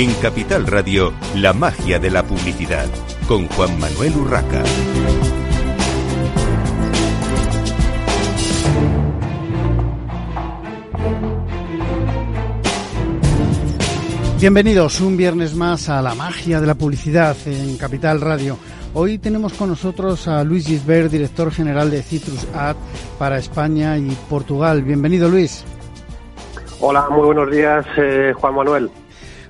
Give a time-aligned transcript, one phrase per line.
[0.00, 2.86] En Capital Radio, la magia de la publicidad,
[3.28, 4.62] con Juan Manuel Urraca.
[14.40, 18.56] Bienvenidos un viernes más a la magia de la publicidad en Capital Radio.
[18.94, 22.76] Hoy tenemos con nosotros a Luis Gisbert, director general de Citrus Ad
[23.18, 24.82] para España y Portugal.
[24.82, 25.62] Bienvenido, Luis.
[26.80, 28.90] Hola, muy buenos días, eh, Juan Manuel.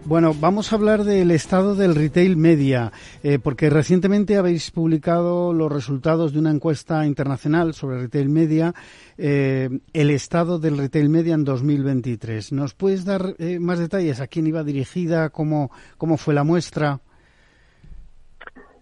[0.07, 2.91] Bueno, vamos a hablar del estado del retail media,
[3.23, 8.73] eh, porque recientemente habéis publicado los resultados de una encuesta internacional sobre retail media,
[9.19, 12.53] eh, el estado del retail media en 2023.
[12.53, 14.21] ¿Nos puedes dar eh, más detalles?
[14.21, 15.29] ¿A quién iba dirigida?
[15.29, 17.01] ¿Cómo, ¿Cómo fue la muestra?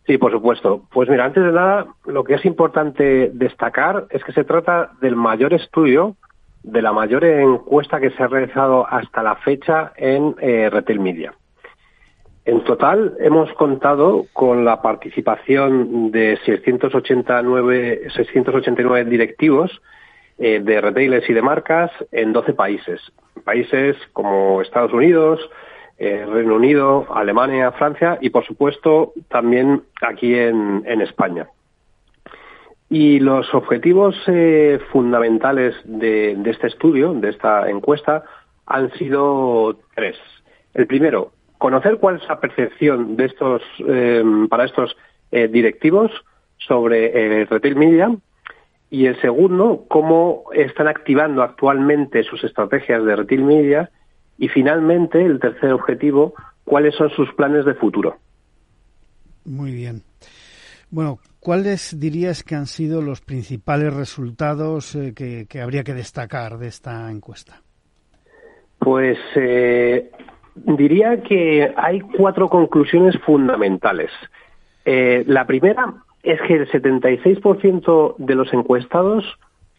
[0.07, 0.85] Sí, por supuesto.
[0.91, 5.17] Pues mira, antes de nada, lo que es importante destacar es que se trata del
[5.17, 6.17] mayor estudio
[6.63, 11.35] de la mayor encuesta que se ha realizado hasta la fecha en eh, Retail Media.
[12.45, 19.83] En total hemos contado con la participación de 689, 689 directivos
[20.39, 23.01] eh, de retailers y de marcas en 12 países.
[23.45, 25.41] Países como Estados Unidos,
[25.99, 31.49] eh, Reino Unido, Alemania, Francia y, por supuesto, también aquí en España.
[32.91, 38.25] Y los objetivos eh, fundamentales de, este estudio, de esta encuesta,
[38.67, 40.17] han sido tres.
[40.73, 44.97] El primero, conocer cuál es la percepción de estos, em, para estos
[45.31, 46.11] eh, directivos
[46.57, 48.17] sobre el retail media.
[48.91, 53.91] Y el segundo, cómo están activando actualmente sus estrategias de retail media.
[54.39, 56.33] Y finalmente, el tercer objetivo,
[56.65, 58.17] cuáles son sus planes de futuro.
[59.45, 60.03] Muy bien.
[60.91, 66.67] Bueno, ¿cuáles dirías que han sido los principales resultados eh, que, habría que destacar de
[66.67, 67.63] esta encuesta?
[68.79, 70.11] Pues eh,
[70.57, 74.11] diría que hay cuatro conclusiones fundamentales.
[74.85, 79.25] Eh, la primera es que el 76% de los encuestados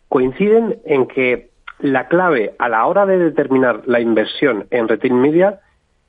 [0.07, 5.59] coinciden en que la clave a la hora de determinar la inversión en retail media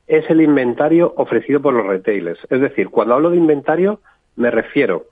[0.07, 2.39] es el inventario ofrecido por los retailers.
[2.49, 3.99] Es decir, cuando hablo de inventario
[4.35, 5.05] me refiero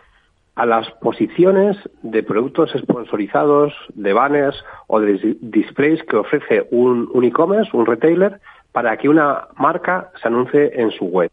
[0.65, 7.85] las posiciones de productos sponsorizados, de banners o de displays que ofrece un, e-commerce, un
[7.85, 8.39] retailer,
[8.71, 11.31] para que una marca se anuncie en su web.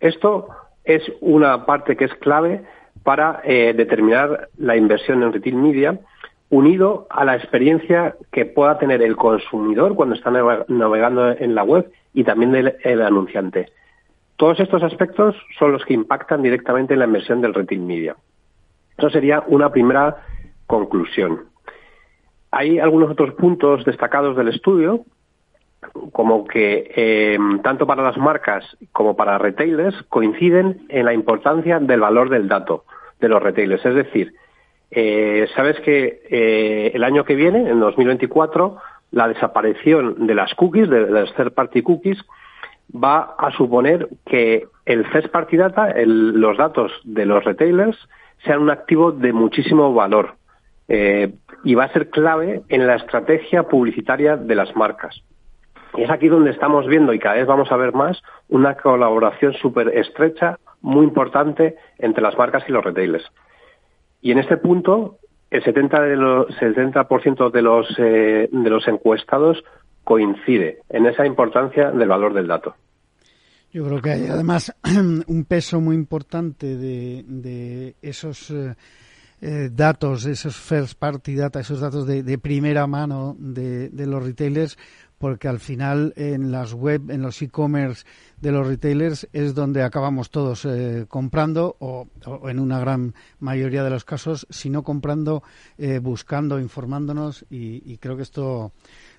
[0.00, 0.48] Esto
[0.84, 2.62] es una parte que es clave
[3.02, 6.00] para eh, determinar la inversión en retail media,
[6.50, 11.90] unido a la experiencia que pueda tener el consumidor cuando está navegando en la web
[12.12, 13.68] y también el anunciante.
[14.40, 18.16] Todos estos aspectos son los que impactan directamente en la inversión del retail media.
[19.00, 20.18] Eso sería una primera
[20.66, 21.46] conclusión.
[22.50, 25.06] Hay algunos otros puntos destacados del estudio,
[26.12, 28.62] como que em, tanto para las marcas
[28.92, 32.84] como para retailers coinciden en la importancia del valor del dato
[33.20, 33.86] de los retailers.
[33.86, 34.34] Es decir,
[34.90, 38.76] eh, sabes que eh, el año que viene, en 2024,
[39.12, 42.18] la desaparición de las cookies, de, de las third party cookies,
[42.92, 47.96] va a suponer que el first party data, los datos de los retailers,
[48.44, 50.34] sean un activo de muchísimo valor
[50.88, 51.32] eh,
[51.64, 55.22] y va a ser clave en la estrategia publicitaria de las marcas.
[55.96, 59.54] Y es aquí donde estamos viendo, y cada vez vamos a ver más, una colaboración
[59.54, 63.24] súper estrecha, muy importante entre las marcas y los retailers.
[64.22, 65.18] Y en este punto,
[65.50, 69.62] el 70%, de los, 70 de, los, eh, de los encuestados
[70.04, 72.74] coincide en esa importancia del valor del dato.
[73.72, 74.74] Yo creo que hay además
[75.26, 78.74] un peso muy importante de, esos eh,
[79.40, 84.76] eh, datos, esos first party data, esos datos de, primera mano de, los retailers,
[85.18, 88.04] porque al final en las web, en los e-commerce
[88.40, 92.08] de los retailers es donde acabamos todos eh, comprando o,
[92.48, 95.44] en una gran mayoría de los casos, si no comprando,
[96.02, 98.72] buscando, informándonos y creo que esto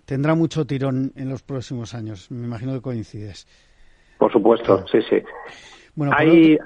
[0.04, 2.30] tendrá mucho tirón en los próximos años.
[2.32, 3.48] Me imagino que coincides.
[4.22, 5.24] Por supuesto, sí, sí.
[5.96, 6.60] Bueno, hay,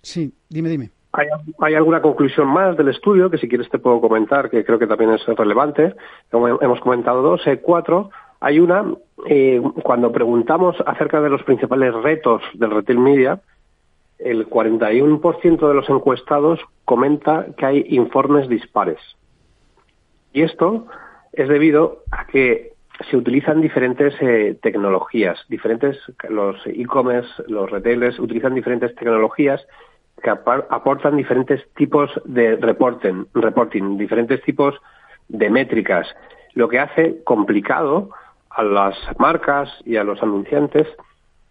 [0.00, 0.88] sí, dime, dime.
[1.58, 4.86] Hay, alguna conclusión más del estudio que si quieres te puedo comentar, que creo que
[4.86, 5.94] también es relevante.
[6.30, 8.08] Como hemos comentado dos, hay cuatro.
[8.40, 8.94] Hay una,
[9.26, 13.42] eh, cuando preguntamos acerca de los principales retos del retail media,
[14.18, 19.00] el 41% de los encuestados comenta que hay informes dispares.
[20.32, 20.86] Y esto
[21.34, 22.72] es debido a que
[23.10, 25.98] se utilizan diferentes eh, tecnologías, diferentes,
[26.28, 29.66] los e-commerce, los retailers utilizan diferentes tecnologías
[30.22, 34.74] que aportan diferentes tipos de reporting, reporting, diferentes tipos
[35.28, 36.08] de métricas,
[36.54, 38.10] lo que hace complicado
[38.48, 40.88] a las marcas y a los anunciantes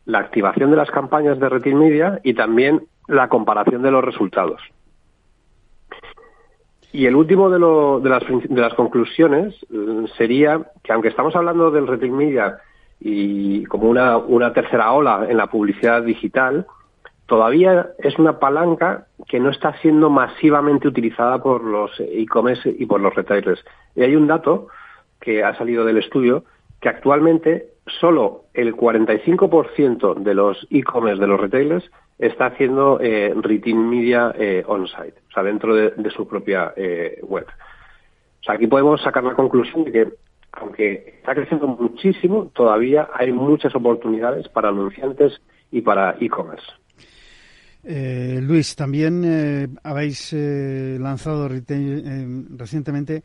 [0.05, 4.61] la activación de las campañas de retail media y también la comparación de los resultados.
[6.95, 11.69] Y el último de, de, las, de las conclusiones eh, sería que aunque estamos hablando
[11.69, 12.59] del retail media
[13.01, 16.65] y como una, una tercera ola en la publicidad digital,
[17.25, 23.01] todavía es una palanca que no está siendo masivamente utilizada por los e-commerce y por
[23.01, 23.61] los retailers.
[23.93, 24.69] Y hay un dato
[25.19, 26.45] que ha salido del estudio
[26.79, 33.75] que actualmente solo el 45% de los e-commerce de los retailers está haciendo eh, retail
[33.75, 37.45] media eh, on-site, o sea, dentro de, su propia eh, web.
[37.45, 40.07] O sea, aquí podemos sacar la conclusión de que,
[40.53, 45.41] aunque está creciendo muchísimo, todavía hay muchas oportunidades para anunciantes
[45.71, 46.67] y para e-commerce.
[47.83, 53.23] Eh, Luis, también habéis lanzado recientemente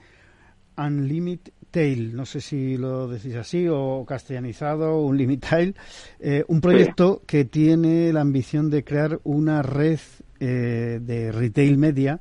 [0.76, 5.76] Unlimited No sé si lo decís así o castellanizado, un Limitail,
[6.18, 10.00] eh, un proyecto que tiene la ambición de crear una red
[10.40, 12.18] eh, de retail media,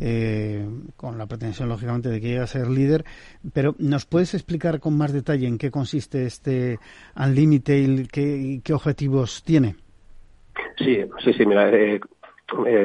[0.00, 0.66] eh,
[0.96, 3.04] con la pretensión, lógicamente, de que llegue a ser líder.
[3.52, 6.78] Pero, ¿nos puedes explicar con más detalle en qué consiste este
[7.16, 9.74] Unlimited y qué objetivos tiene?
[10.78, 11.70] Sí, sí, sí, mira,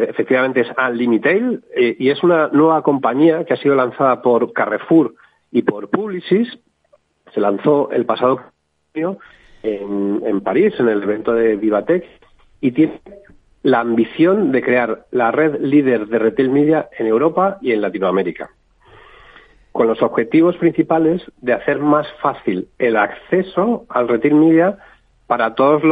[0.09, 1.61] efectivamente es Unlimited
[1.97, 5.15] y es una nueva compañía que ha sido lanzada por Carrefour
[5.51, 6.59] y por Publicis
[7.33, 8.41] se lanzó el pasado
[8.95, 9.17] año
[9.63, 12.03] en, París, en el evento de Vivatech,
[12.61, 13.01] y tiene
[13.63, 18.49] la ambición de crear la red líder de retail media en Europa y en Latinoamérica,
[19.71, 24.77] con los objetivos principales de hacer más fácil el acceso al retail media
[25.27, 25.83] para todos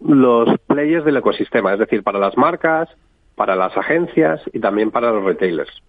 [0.00, 2.88] los players del ecosistema, es decir, para las marcas,
[3.34, 5.82] para las agencias y también para los retailers.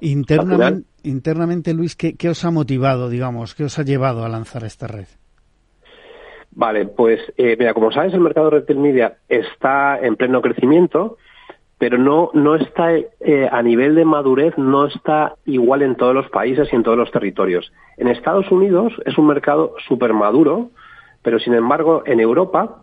[0.00, 3.54] Internamente, internamente Luis, ¿qué, os ha motivado, digamos?
[3.54, 5.06] ¿Qué os ha llevado a lanzar esta red?
[6.52, 11.16] Vale, pues eh, mira, como sabes, el mercado de retail media está en pleno crecimiento,
[11.78, 16.28] pero no, no está eh, a nivel de madurez, no está igual en todos los
[16.30, 17.72] países y en todos los territorios.
[17.96, 20.70] En Estados Unidos es un mercado súper maduro,
[21.22, 22.82] pero sin embargo en Europa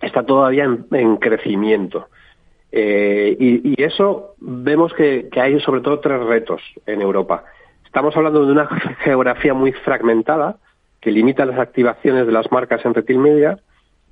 [0.00, 2.08] está todavía en crecimiento.
[2.72, 7.44] Eh, y, eso vemos que, hay sobre todo tres retos en Europa.
[7.84, 8.66] Estamos hablando de una
[9.04, 10.56] geografía muy fragmentada
[11.00, 13.58] que limita las activaciones de las marcas en retail media.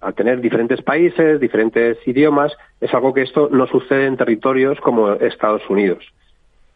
[0.01, 5.13] Al tener diferentes países, diferentes idiomas, es algo que esto no sucede en territorios como
[5.13, 6.05] Estados Unidos.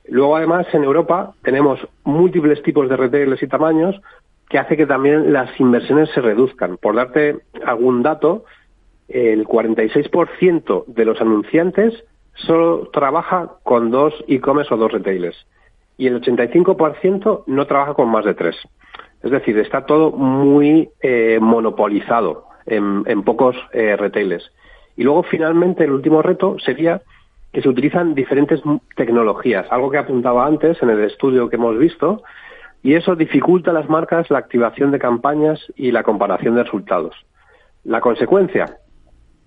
[0.08, 4.00] Luego, además, en Europa tenemos múltiples tipos de retailers y tamaños
[4.48, 6.76] que hace que también las inversiones se reduzcan.
[6.76, 8.44] Por darte algún dato,
[9.12, 12.04] el 46% de los anunciantes
[12.34, 15.46] solo trabaja con dos e-commerce o dos retailers
[15.96, 18.56] y el 85% no trabaja con más de tres.
[19.22, 24.50] Es decir, está todo muy eh, monopolizado en, pocos eh, retailers.
[24.96, 27.02] Y luego, finalmente, el último reto sería
[27.52, 28.60] que se utilizan diferentes
[28.96, 32.22] tecnologías, algo que apuntaba antes en el estudio que hemos visto,
[32.82, 37.14] y eso dificulta a las marcas la activación de campañas y la comparación de resultados.
[37.84, 38.78] La consecuencia,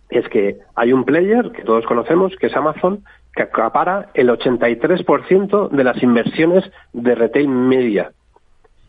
[0.10, 3.04] es que hay un player que todos conocemos, que es Amazon,
[3.36, 8.12] que acapara el 83% de las inversiones de retail media.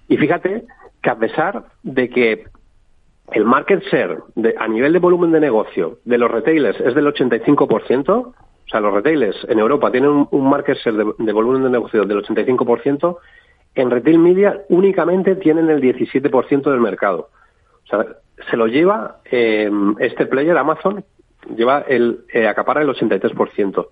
[0.09, 0.65] Y fíjate
[1.03, 2.45] que a pesar de que
[3.33, 4.19] el market share
[4.59, 8.35] a nivel de volumen de negocio de los retailers es del 85%, o
[8.69, 13.17] sea, los retailers en Europa tienen un, market share de, volumen de negocio del 85%,
[13.75, 17.29] en retail media únicamente tienen el 17% del mercado.
[17.87, 18.07] O sea,
[18.51, 21.05] se lo lleva eh, este player, Amazon,
[21.57, 23.87] lleva el, eh, acapara el 83%.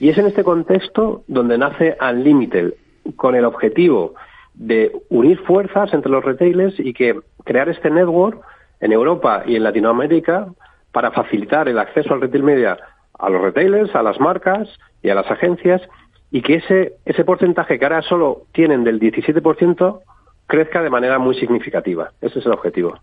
[0.00, 2.74] Y es en este contexto donde nace Unlimited,
[3.16, 4.14] con el objetivo
[4.54, 8.40] de unir fuerzas entre los retailers y que crear este network
[8.80, 10.48] en Europa y en Latinoamérica
[10.92, 12.78] para facilitar el acceso al retail media
[13.18, 14.68] a los retailers, a las marcas
[15.02, 15.82] y a las agencias
[16.30, 20.00] y que ese, ese porcentaje que ahora solo tienen del 17%
[20.46, 22.12] crezca de manera muy significativa.
[22.20, 22.98] Ese es el objetivo.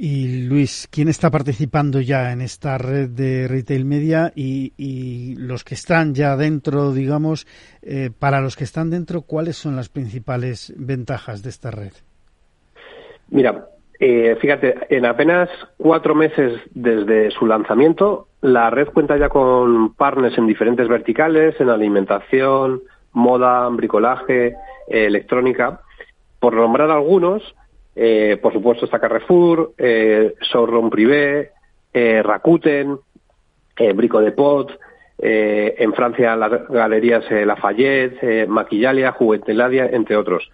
[0.00, 5.74] Y Luis, ¿quién está participando ya en esta red de retail media y, los que
[5.74, 7.48] están ya dentro, digamos,
[7.82, 11.92] eh, para los que están dentro, cuáles son las principales ventajas de esta red?
[13.30, 13.66] Mira,
[13.98, 20.38] eh, fíjate, en apenas cuatro meses desde su lanzamiento, la red cuenta ya con partners
[20.38, 22.82] en diferentes verticales, en alimentación,
[23.12, 24.54] moda, bricolaje, eh,
[24.86, 25.80] electrónica.
[26.40, 27.42] Por nombrar algunos,
[28.00, 30.34] eh, por supuesto está Carrefour, eh,
[30.90, 31.50] Privé,
[31.92, 32.96] eh, Rakuten,
[33.76, 34.78] eh, Brico de Pot,
[35.18, 40.48] eh, en Francia las galerías Lafayette, Maquillalia, Jugueteladia, entre otros.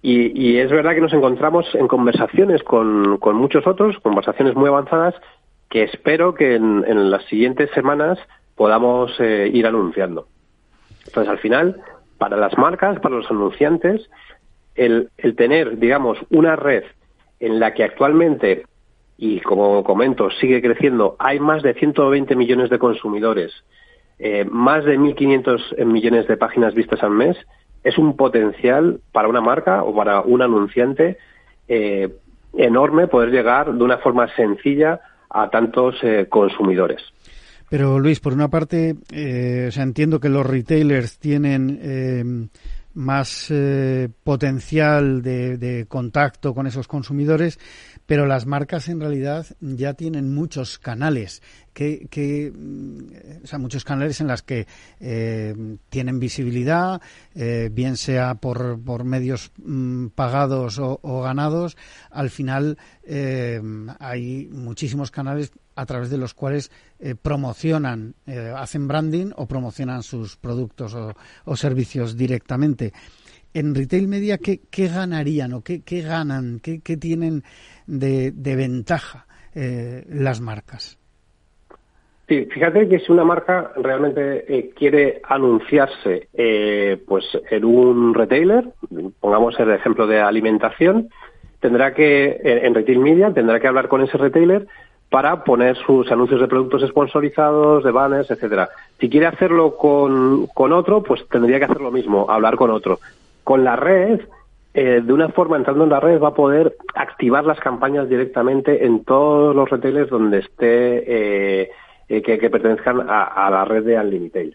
[0.00, 5.16] Y, es verdad que nos encontramos en conversaciones con, muchos otros, conversaciones muy avanzadas,
[5.68, 8.16] que espero que en, las siguientes semanas
[8.54, 10.28] podamos ir anunciando.
[11.04, 11.82] Entonces, al final,
[12.16, 14.08] para las marcas, para los anunciantes,
[14.78, 16.84] el, el tener, digamos, una red
[17.40, 18.64] en la que actualmente,
[19.16, 23.52] y como comento, sigue creciendo, hay más de 120 millones de consumidores,
[24.18, 27.36] eh, más de 1.500 millones de páginas vistas al mes,
[27.84, 31.18] es un potencial para una marca o para un anunciante
[31.68, 32.08] eh,
[32.56, 37.02] enorme poder llegar de una forma sencilla a tantos eh, consumidores.
[37.70, 42.48] Pero Luis, por una parte, entiendo que los retailers tienen
[42.94, 43.52] más
[44.24, 47.58] potencial de, contacto con esos consumidores,
[48.06, 51.42] pero las marcas en realidad ya tienen muchos canales
[51.78, 54.66] que, mm, o sea, muchos canales en las que
[54.98, 55.54] eh,
[55.88, 57.00] tienen visibilidad,
[57.36, 61.76] eh, bien sea por, por medios mm, pagados o, ganados,
[62.10, 63.60] al final eh,
[64.00, 66.72] hay muchísimos canales a través de los cuales
[67.22, 68.16] promocionan,
[68.56, 72.92] hacen branding o promocionan sus productos o, servicios directamente.
[73.54, 77.44] En retail media, ¿qué, ganarían o qué, ganan, qué, tienen
[77.86, 80.98] de ventaja las marcas?
[82.28, 88.64] Sí, fíjate que si una marca realmente eh, quiere anunciarse eh, pues en un retailer,
[89.18, 91.08] pongamos el ejemplo de alimentación,
[91.60, 94.66] tendrá que, en retail media, tendrá que hablar con ese retailer
[95.08, 98.68] para poner sus anuncios de productos sponsorizados, de banners, etcétera.
[99.00, 103.00] Si quiere hacerlo con, con otro, pues tendría que hacer lo mismo, hablar con otro.
[103.42, 104.20] Con la red,
[104.74, 108.84] eh, de una forma, entrando en la red, va a poder activar las campañas directamente
[108.84, 111.70] en todos los retailers donde esté eh,
[112.08, 114.54] que, pertenezcan a, la red de Unlimited.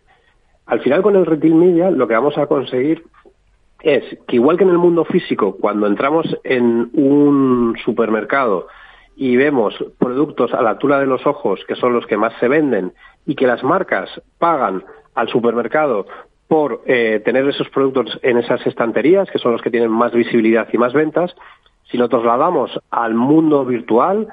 [0.65, 3.03] Al final, con el retail media, lo que vamos a conseguir
[3.81, 8.67] es que igual que en el mundo físico, cuando entramos en un supermercado
[9.15, 12.47] y vemos productos a la altura de los ojos, que son los que más se
[12.47, 12.93] venden,
[13.25, 14.83] y que las marcas pagan
[15.13, 16.07] al supermercado
[16.47, 20.67] por eh, tener esos productos en esas estanterías, que son los que tienen más visibilidad
[20.71, 21.35] y más ventas,
[21.89, 24.27] si lo trasladamos al mundo virtual,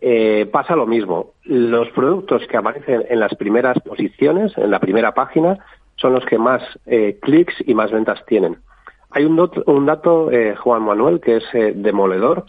[0.00, 1.32] eh, pasa lo mismo.
[1.46, 5.58] Los productos que aparecen en las primeras posiciones, en la primera página,
[5.96, 8.58] son los que más eh, clics y más ventas tienen.
[9.10, 9.36] Hay un,
[9.86, 12.46] dato, eh, Juan Manuel, que es demoledor,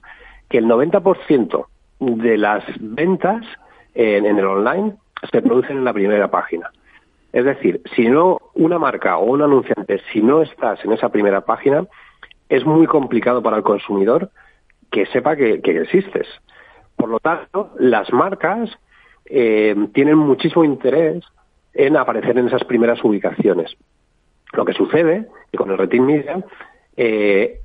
[0.50, 1.66] que el 90%
[2.00, 3.46] de las ventas
[3.94, 4.96] en, en el online
[5.32, 6.72] se producen en la primera página.
[7.32, 11.42] Es decir, si no una marca o un anunciante, si no estás en esa primera
[11.42, 11.86] página,
[12.50, 14.32] es muy complicado para el consumidor
[14.92, 16.28] que sepa que existes.
[16.96, 18.70] Por lo tanto, las marcas
[19.30, 21.24] eh, tienen muchísimo interés
[21.74, 23.76] en aparecer en esas primeras ubicaciones.
[24.54, 26.44] Lo que sucede que con el Retin Media
[26.96, 27.60] eh,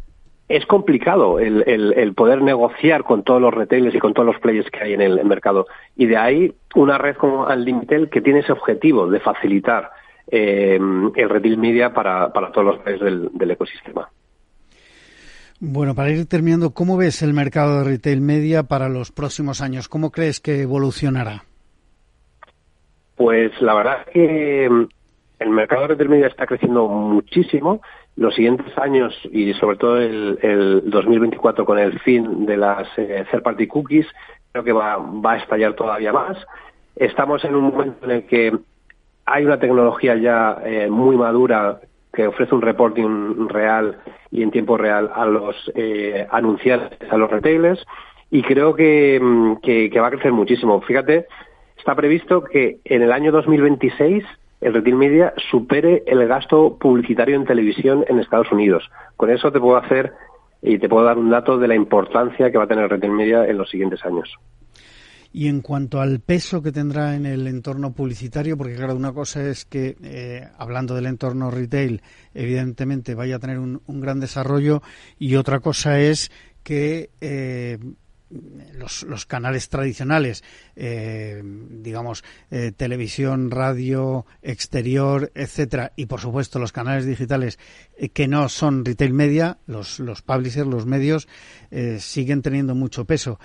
[0.49, 4.81] es complicado el, poder negociar con todos los retailers y con todos los players que
[4.81, 5.67] hay en el, mercado.
[5.97, 9.91] Y de ahí una red como Unlimited que tiene ese objetivo de facilitar
[10.27, 10.79] eh,
[11.17, 14.11] el retail media para, todos los players del ecosistema.
[15.65, 19.89] Bueno, para ir terminando, ¿cómo ves el mercado de retail media para los próximos años?
[19.89, 21.45] ¿Cómo crees que evolucionará?
[23.23, 24.89] Pues la verdad es que mm,
[25.39, 27.81] el mercado de media está creciendo muchísimo.
[28.17, 33.45] Los siguientes años y sobre todo el, 2024 con el fin de las eh, third
[33.45, 34.09] party cookies,
[34.51, 36.37] creo que va, a estallar todavía más.
[36.97, 38.59] Estamos en un momento en el que
[39.27, 41.79] hay una tecnología ya eh, muy madura
[42.13, 43.99] que ofrece un reporting real
[44.33, 47.87] y en tiempo real a los eh, anunciantes, a los retailers,
[48.33, 50.81] y creo mm, que, que, va a crecer muchísimo.
[50.81, 51.29] Fíjate,
[51.83, 54.23] está previsto que en el año 2026
[54.61, 58.89] el retail media supere el gasto publicitario en televisión en Estados Unidos.
[59.17, 60.13] Con eso te puedo hacer
[60.63, 63.13] y te puedo dar un dato de la importancia que va a tener el retail
[63.13, 64.33] media en los siguientes años.
[65.33, 69.45] Y en cuanto al peso que tendrá en el entorno publicitario, porque claro, una cosa
[69.49, 72.01] es que, eh, hablando del entorno retail,
[72.33, 74.83] evidentemente vaya a tener un, gran desarrollo
[75.19, 76.31] y otra cosa es
[76.63, 77.79] que eh,
[78.75, 80.43] los, los canales tradicionales,
[80.77, 87.59] eh, digamos, eh, televisión, radio, exterior, etcétera, y por supuesto los canales digitales
[87.97, 91.29] eh, que no son retail media, los, los publishers, los medios,
[91.99, 93.41] siguen teniendo mucho peso.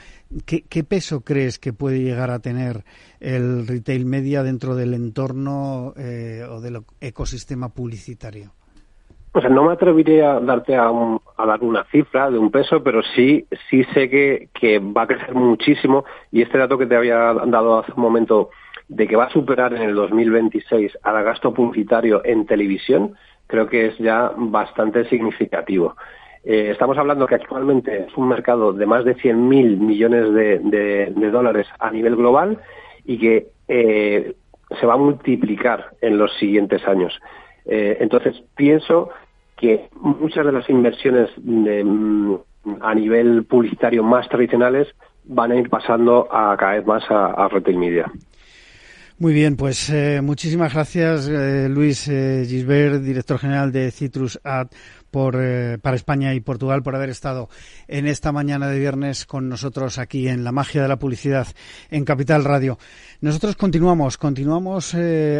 [0.45, 2.83] ¿Qué, ¿Qué, peso crees que puede llegar a tener
[3.21, 8.56] el retail media dentro del entorno o del ecosistema publicitario?
[9.37, 10.91] O sea, no me atrevería a darte a,
[11.37, 15.35] dar una cifra de un peso, pero sí, sí sé que, que va a crecer
[15.35, 18.49] muchísimo y este dato que te había dado hace un momento
[18.87, 23.13] de que va a superar en el 2026 al gasto publicitario en televisión,
[23.45, 25.95] creo que es ya bastante significativo.
[26.43, 31.67] Eh, estamos hablando que actualmente es un mercado de más de 100.000 millones de, dólares
[31.77, 32.57] a nivel global
[33.05, 34.33] y que eh,
[34.79, 37.13] se va a multiplicar en los siguientes años.
[37.67, 39.09] Eh, entonces, pienso
[39.57, 42.35] que muchas de las inversiones mm,
[42.81, 44.87] a nivel publicitario más tradicionales
[45.25, 48.11] van a ir pasando a cada vez más a, a retail media.
[49.19, 54.67] Muy bien, pues eh, muchísimas gracias eh, Luis eh, Gisbert, director general de Citrus Ad
[55.09, 55.33] por,
[55.81, 57.49] para España y Portugal por haber estado
[57.87, 61.47] en esta mañana de viernes con nosotros aquí en La Magia de la Publicidad
[61.89, 62.77] en Capital Radio.
[63.19, 64.95] Nosotros continuamos, continuamos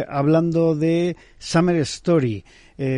[0.08, 2.44] hablando de Summer Story.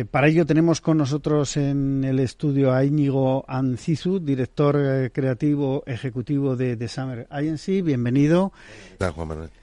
[0.09, 6.75] para ello tenemos con nosotros en el estudio a Íñigo Ancizu, director creativo ejecutivo de,
[6.75, 7.83] de Summer Agency.
[7.83, 8.51] Bienvenido.
[8.97, 9.60] Hola, Juan Manuel.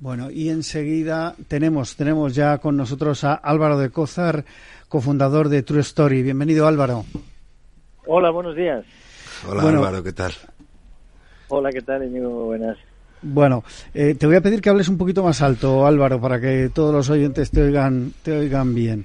[0.00, 4.44] Bueno, y enseguida tenemos, tenemos ya con nosotros a Álvaro de Cózar,
[4.88, 6.22] cofundador de True Story.
[6.22, 7.04] Bienvenido, Álvaro.
[8.06, 8.84] Hola, buenos días.
[9.48, 10.32] Hola, Álvaro, ¿qué tal?
[11.48, 12.46] Hola, ¿qué tal, amigo?
[12.46, 12.78] Buenas.
[13.22, 16.70] Bueno, eh, te voy a pedir que hables un poquito más alto, Álvaro, para que
[16.72, 19.04] todos los oyentes te oigan, te oigan bien.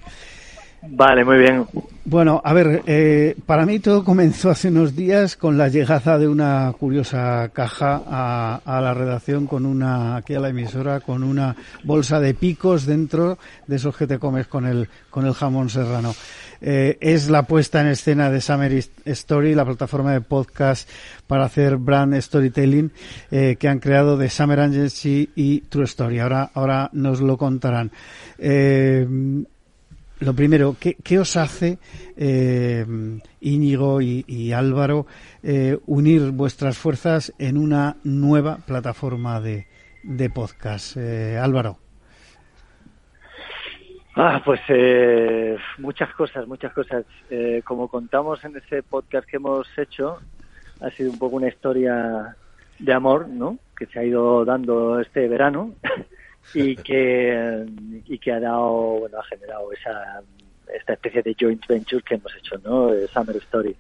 [0.89, 1.65] Vale, muy bien.
[2.05, 6.27] Bueno, a ver, eh, para mí todo comenzó hace unos días con la llegada de
[6.27, 12.19] una curiosa caja a, la redacción con una, aquí a la emisora, con una bolsa
[12.19, 13.37] de picos dentro
[13.67, 16.13] de esos que te comes con el, con el jamón serrano.
[16.59, 18.71] Eh, es la puesta en escena de Summer
[19.05, 20.89] Story, la plataforma de podcast
[21.25, 22.91] para hacer brand storytelling
[23.31, 26.19] eh, que han creado de Summer Agency y True Story.
[26.19, 27.91] Ahora, ahora nos lo contarán.
[30.23, 31.79] Lo primero, ¿qué, os hace,
[32.15, 32.85] eh,
[33.41, 35.05] Íñigo y, Álvaro,
[35.41, 39.65] eh, unir vuestras fuerzas en una nueva plataforma de,
[40.33, 40.95] podcast?
[40.95, 41.77] Eh, Álvaro.
[44.15, 44.62] Ah, pues
[45.79, 47.03] muchas cosas, muchas cosas.
[47.65, 50.19] como contamos en ese podcast que hemos hecho,
[50.79, 52.33] ha sido un poco una historia
[52.79, 53.57] de amor, ¿no?
[53.77, 55.73] Que se ha ido dando este verano
[56.53, 57.65] y que
[58.06, 60.21] y que ha dado bueno ha generado esa
[60.73, 63.75] esta especie de joint venture que hemos hecho no Summer Story.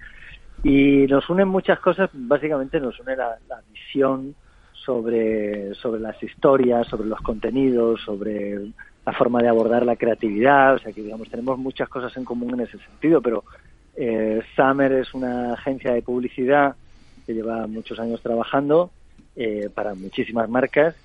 [0.63, 3.37] Y nos unen muchas cosas básicamente nos une la,
[3.71, 4.35] visión
[4.73, 8.59] sobre sobre las historias sobre los contenidos sobre
[9.05, 10.75] la forma de abordar la creatividad.
[10.75, 13.43] O sea que digamos tenemos muchas cosas en común en ese sentido pero
[13.95, 16.75] eh, Summer es una agencia de publicidad
[17.25, 18.91] que lleva muchos años trabajando
[19.35, 20.95] eh, para muchísimas marcas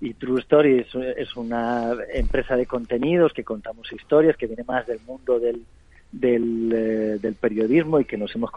[0.00, 5.00] y True Story es, una empresa de contenidos que contamos historias, que viene más del
[5.06, 5.64] mundo del,
[6.12, 8.50] del, eh, periodismo y que nos hemos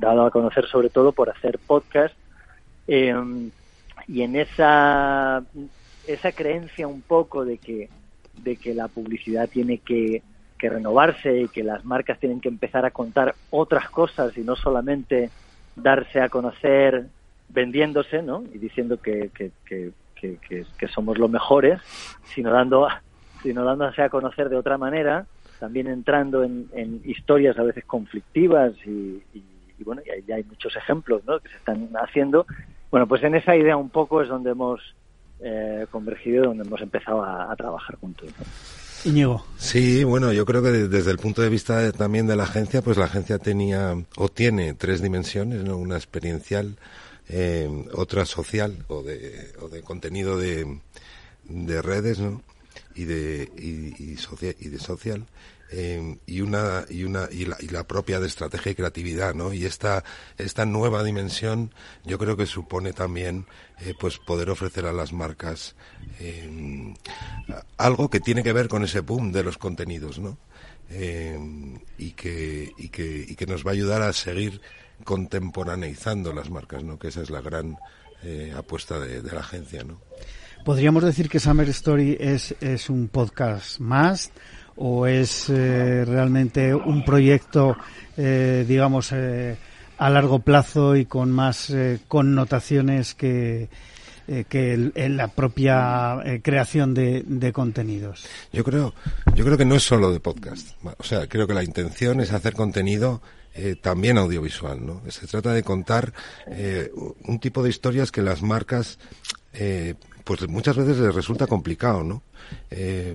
[0.00, 2.14] dado a conocer sobre todo por hacer podcast.
[2.86, 3.50] Em,
[4.06, 5.42] y en esa,
[6.06, 7.90] esa creencia un poco de que,
[8.42, 10.22] de que la publicidad tiene que,
[10.58, 14.56] que renovarse y que las marcas tienen que empezar a contar otras cosas y no
[14.56, 15.30] solamente
[15.76, 17.06] darse a conocer
[17.48, 18.42] vendiéndose, ¿no?
[18.52, 19.90] Y diciendo que, que, que,
[20.94, 21.80] somos los mejores,
[22.34, 22.88] sino dando,
[23.42, 25.26] sino dándose a conocer de otra manera,
[25.58, 26.68] también entrando en,
[27.04, 29.22] historias a veces conflictivas y,
[29.84, 31.38] bueno, y ya hay muchos ejemplos ¿no?
[31.40, 32.46] que se están haciendo.
[32.90, 34.80] Bueno, pues en esa idea un poco es donde hemos
[35.40, 38.28] eh, convergido, donde hemos empezado a, trabajar juntos.
[39.04, 39.44] Íñigo.
[39.56, 42.96] Sí, bueno, yo creo que desde el punto de vista también de la agencia, pues
[42.96, 45.76] la agencia tenía o tiene tres dimensiones, ¿no?
[45.76, 46.76] Una experiencial,
[47.28, 50.80] eh, otra social o de, o de contenido de,
[51.44, 52.42] de redes, ¿no?
[52.94, 55.26] Y de, y, social, y de social.
[55.70, 59.52] Eh, y una y una y la, y la, propia de estrategia y creatividad no
[59.52, 60.02] y esta
[60.38, 61.74] esta nueva dimensión
[62.06, 63.44] yo creo que supone también
[63.80, 65.76] eh, pues poder ofrecer a las marcas
[66.20, 66.94] eh,
[67.76, 70.38] algo que tiene que ver con ese boom de los contenidos no
[71.98, 74.62] y que y que y que nos va a ayudar a seguir
[75.04, 76.98] contemporaneizando las marcas, ¿no?
[76.98, 77.76] Que esa es la gran
[78.22, 80.00] eh, apuesta de, la agencia, ¿no?
[80.64, 84.32] Podríamos decir que Summer Story es, es un podcast más
[84.76, 87.76] o es eh, realmente un proyecto,
[88.16, 91.72] eh, digamos, a largo plazo y con más
[92.06, 93.68] connotaciones que,
[94.48, 98.26] que en la propia creación de, de, contenidos.
[98.52, 98.94] Yo creo,
[99.34, 100.70] yo creo que no es solo de podcast.
[100.98, 103.22] O sea, creo que la intención es hacer contenido
[103.60, 105.02] eh, también audiovisual, ¿no?
[105.10, 106.12] Se trata de contar
[106.46, 109.00] eh, un tipo de historias que las marcas,
[109.52, 112.22] eh, pues muchas veces les resulta complicado, ¿no?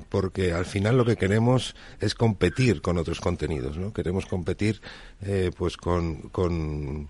[0.10, 3.94] porque al final lo que queremos es competir con otros contenidos, ¿no?
[3.94, 4.82] Queremos competir,
[5.58, 7.10] pues con, con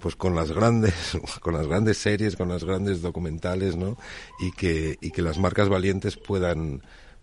[0.00, 3.96] pues con las grandes con las grandes series con las grandes documentales no
[4.40, 6.82] y que y que las marcas valientes puedan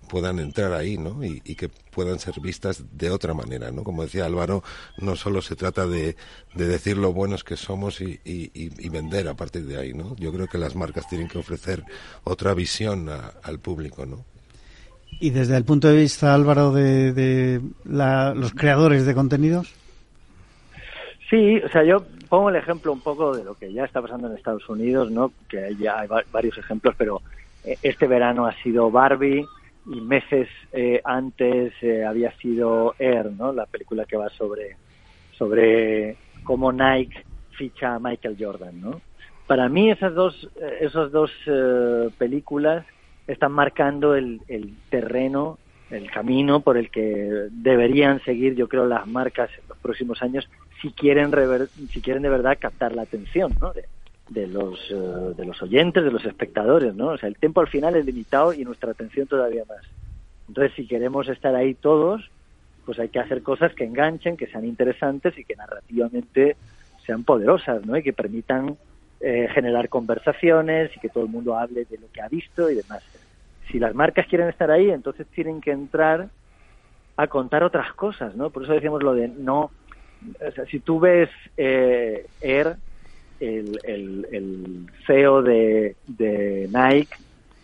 [0.10, 1.24] puedan entrar ahí, ¿no?
[1.24, 3.84] Y, que puedan ser vistas de otra manera, ¿no?
[3.84, 4.64] Como decía Álvaro,
[4.98, 6.18] no solo se trata de,
[6.54, 8.20] decir lo buenos que somos y,
[8.90, 10.16] vender a partir de ahí, ¿no?
[10.18, 11.84] Yo creo que las marcas tienen que ofrecer
[12.26, 14.26] otra visión al público, ¿no?
[15.22, 19.74] Y desde el punto de vista, Álvaro, de, los creadores de contenidos.
[21.30, 24.28] Sí, o sea, yo pongo el ejemplo un poco de lo que ya está pasando
[24.28, 25.32] en Estados Unidos, ¿no?
[25.48, 27.22] Que ya hay varios ejemplos, pero
[27.64, 29.46] eh, este verano ha sido Barbie
[29.90, 33.52] y meses eh, antes eh, había sido Air, ¿no?
[33.52, 34.78] La película que va sobre
[35.38, 39.02] sobre cómo Nike ficha a Michael Jordan, ¿no?
[39.48, 40.50] Para mí esas dos
[40.80, 41.32] esas dos
[42.18, 42.86] películas
[43.26, 45.58] están marcando el, el terreno,
[45.90, 50.48] el camino por el que deberían seguir, yo creo, las marcas en los próximos años
[50.82, 51.32] si quieren
[51.90, 53.74] si quieren de verdad captar la atención, ¿no?
[53.74, 53.86] de
[54.48, 57.10] los, eh, de los oyentes, de los espectadores, ¿no?
[57.10, 59.82] O sea, el tiempo al final es limitado y nuestra atención todavía más.
[60.48, 62.30] Entonces, si queremos estar ahí todos,
[62.86, 66.58] pues hay que hacer cosas que enganchen, que sean interesantes y que narrativamente
[67.06, 67.98] sean poderosas, ¿no?
[67.98, 68.78] Y que permitan
[69.20, 72.76] eh, generar conversaciones y que todo el mundo hable de lo que ha visto y
[72.76, 73.04] demás.
[73.72, 76.30] Si las marcas quieren estar ahí, entonces tienen que entrar
[77.18, 78.50] a contar otras cosas, ¿no?
[78.50, 79.72] Por eso decimos lo de no...
[80.46, 82.78] O sea, si tú ves eh, Air,
[83.40, 87.16] el, el, CEO de, de, Nike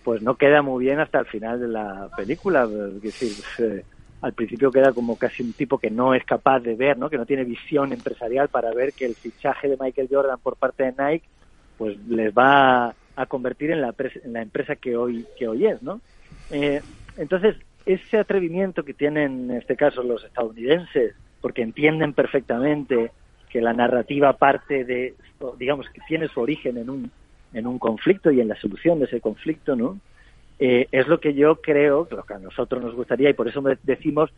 [0.04, 2.64] pues no queda muy bien hasta el final de la película.
[2.66, 3.84] Es decir,
[4.22, 7.10] al principio queda como casi un tipo que no es capaz de ver, ¿no?
[7.10, 10.84] que no tiene visión empresarial para ver que el fichaje de Michael Jordan por parte
[10.84, 11.26] de Nike
[11.78, 15.82] pues les va a convertir en la, en la empresa que hoy, que hoy es.
[15.82, 16.02] ¿no?
[16.52, 16.82] Eh,
[17.18, 23.12] entonces, ese atrevimiento que tienen en este caso los estadounidenses, porque entienden perfectamente
[23.56, 25.16] que la narrativa parte de,
[25.58, 27.10] digamos, que tiene su origen en un,
[27.54, 29.98] en un conflicto y en la solución de ese conflicto, ¿no?
[30.60, 33.64] Eh, es lo que yo creo, lo que a nosotros nos gustaría, y por eso
[33.84, 34.30] decimos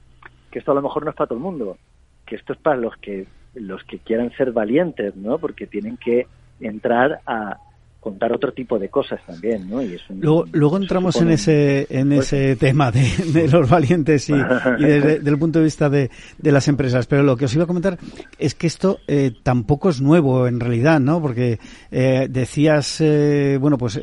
[0.51, 1.79] que esto a lo mejor no es para todo el mundo,
[2.27, 3.25] que esto es para los que,
[3.55, 5.39] los que quieran ser valientes, ¿no?
[5.39, 6.27] Porque tienen que
[6.59, 7.57] entrar a,
[7.99, 9.81] contar otro tipo de cosas también, ¿no?
[9.81, 15.37] Y luego, luego entramos en ese en ese tema de, los valientes y, desde, el
[15.37, 17.07] punto de vista de, de, las empresas.
[17.07, 17.97] Pero lo que os iba a comentar
[18.37, 21.21] es que esto eh, tampoco es nuevo en realidad, ¿no?
[21.21, 21.59] Porque
[21.91, 23.99] eh, decías, eh, bueno, pues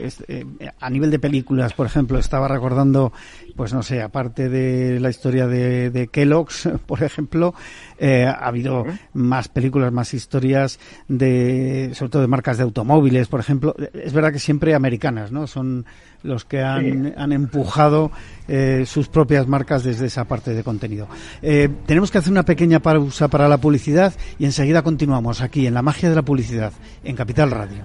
[0.81, 3.13] a nivel de películas, por ejemplo, estaba recordando
[3.57, 7.55] pues no sé, aparte de la historia de, de Kellogg's, por ejemplo,
[7.99, 10.79] eh, ha habido más películas, más historias
[11.09, 13.75] de, sobre todo de marcas de automóviles, por ejemplo.
[13.92, 15.47] Es verdad que siempre americanas, ¿no?
[15.47, 15.85] Son
[16.23, 18.11] los que han, han empujado
[18.49, 21.07] eh, sus propias marcas desde esa parte de contenido.
[21.42, 25.75] Eh, tenemos que hacer una pequeña pausa para la publicidad y enseguida continuamos aquí en
[25.75, 26.73] la magia de la publicidad
[27.05, 27.85] en Capital Radio.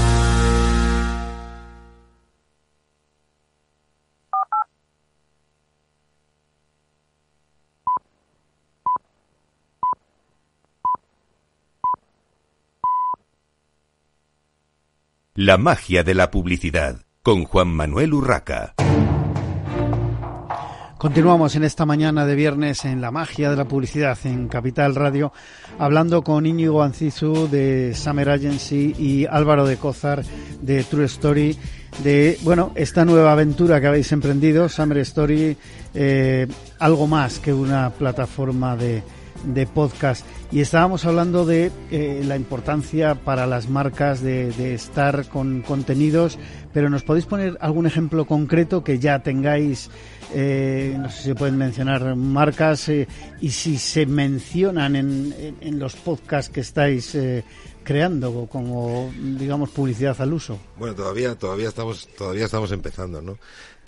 [15.35, 18.73] La magia de la publicidad con Juan Manuel Urraca.
[20.97, 25.31] Continuamos en esta mañana de viernes en la magia de la publicidad en Capital Radio,
[25.79, 30.21] hablando con Íñigo Ancizu de Summer Agency y Álvaro de Cozar
[30.61, 31.57] de True Story,
[32.03, 35.55] de bueno esta nueva aventura que habéis emprendido, Summer Story,
[35.93, 36.45] eh,
[36.77, 39.01] algo más que una plataforma de,
[39.45, 40.25] de podcast.
[40.51, 46.37] Y estábamos hablando de eh, la importancia para las marcas de, estar con contenidos,
[46.73, 49.89] pero ¿nos podéis poner algún ejemplo concreto que ya tengáis?
[50.35, 53.07] Eh, no sé si pueden mencionar marcas eh,
[53.39, 57.17] y si se mencionan en, los podcasts que estáis
[57.83, 60.59] creando como digamos publicidad al uso.
[60.77, 63.37] Bueno, todavía todavía estamos todavía estamos empezando, ¿no?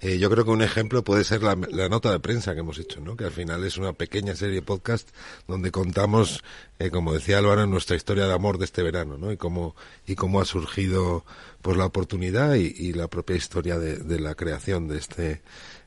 [0.01, 2.99] Eh, yo creo que un ejemplo puede ser la, nota de prensa que hemos hecho,
[2.99, 3.15] ¿no?
[3.15, 5.07] Que al final es una pequeña serie de podcast
[5.47, 6.43] donde contamos,
[6.77, 9.31] eh, como decía Álvaro, nuestra historia de amor de este verano, ¿no?
[9.31, 11.23] Y cómo y cómo ha surgido
[11.61, 15.41] pues la oportunidad y, la propia historia de, de la creación de este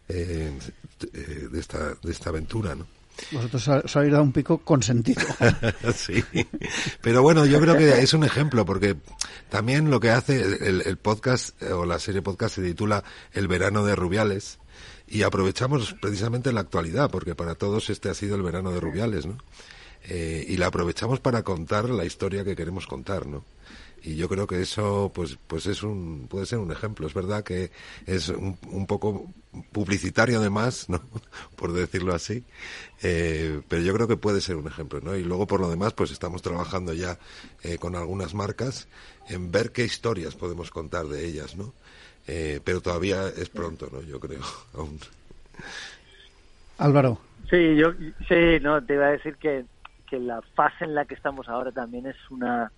[0.08, 0.52] eh,
[1.50, 2.86] de, esta, de esta aventura, ¿no?
[3.32, 5.22] Vosotros os habéis dado un pico consentido.
[5.94, 6.22] sí,
[7.00, 8.96] pero bueno, yo creo que es un ejemplo porque
[9.48, 13.96] también lo que hace el, podcast o la serie podcast se titula El verano de
[13.96, 14.58] Rubiales
[15.08, 19.26] y aprovechamos precisamente la actualidad porque para todos este ha sido el verano de Rubiales,
[19.26, 19.38] ¿no?
[20.08, 23.44] Eh, y la aprovechamos para contar la historia que queremos contar, ¿no?
[24.06, 27.08] Y yo creo que eso pues pues es un puede ser un ejemplo.
[27.08, 27.72] Es verdad que
[28.06, 29.26] es un, un poco
[29.72, 31.00] publicitario además no
[31.56, 32.44] por decirlo así.
[33.02, 35.92] Eh, pero yo creo que puede ser un ejemplo no y luego por lo demás
[35.92, 37.18] pues estamos trabajando ya
[37.64, 38.86] eh, con algunas marcas
[39.28, 41.74] en ver qué historias podemos contar de ellas no
[42.28, 44.42] eh, pero todavía es pronto no yo creo
[44.74, 45.00] aún.
[46.78, 47.18] Álvaro.
[47.50, 47.92] Sí yo
[48.28, 49.64] sí no te iba a decir que
[50.08, 52.70] que la fase en la que estamos ahora también es una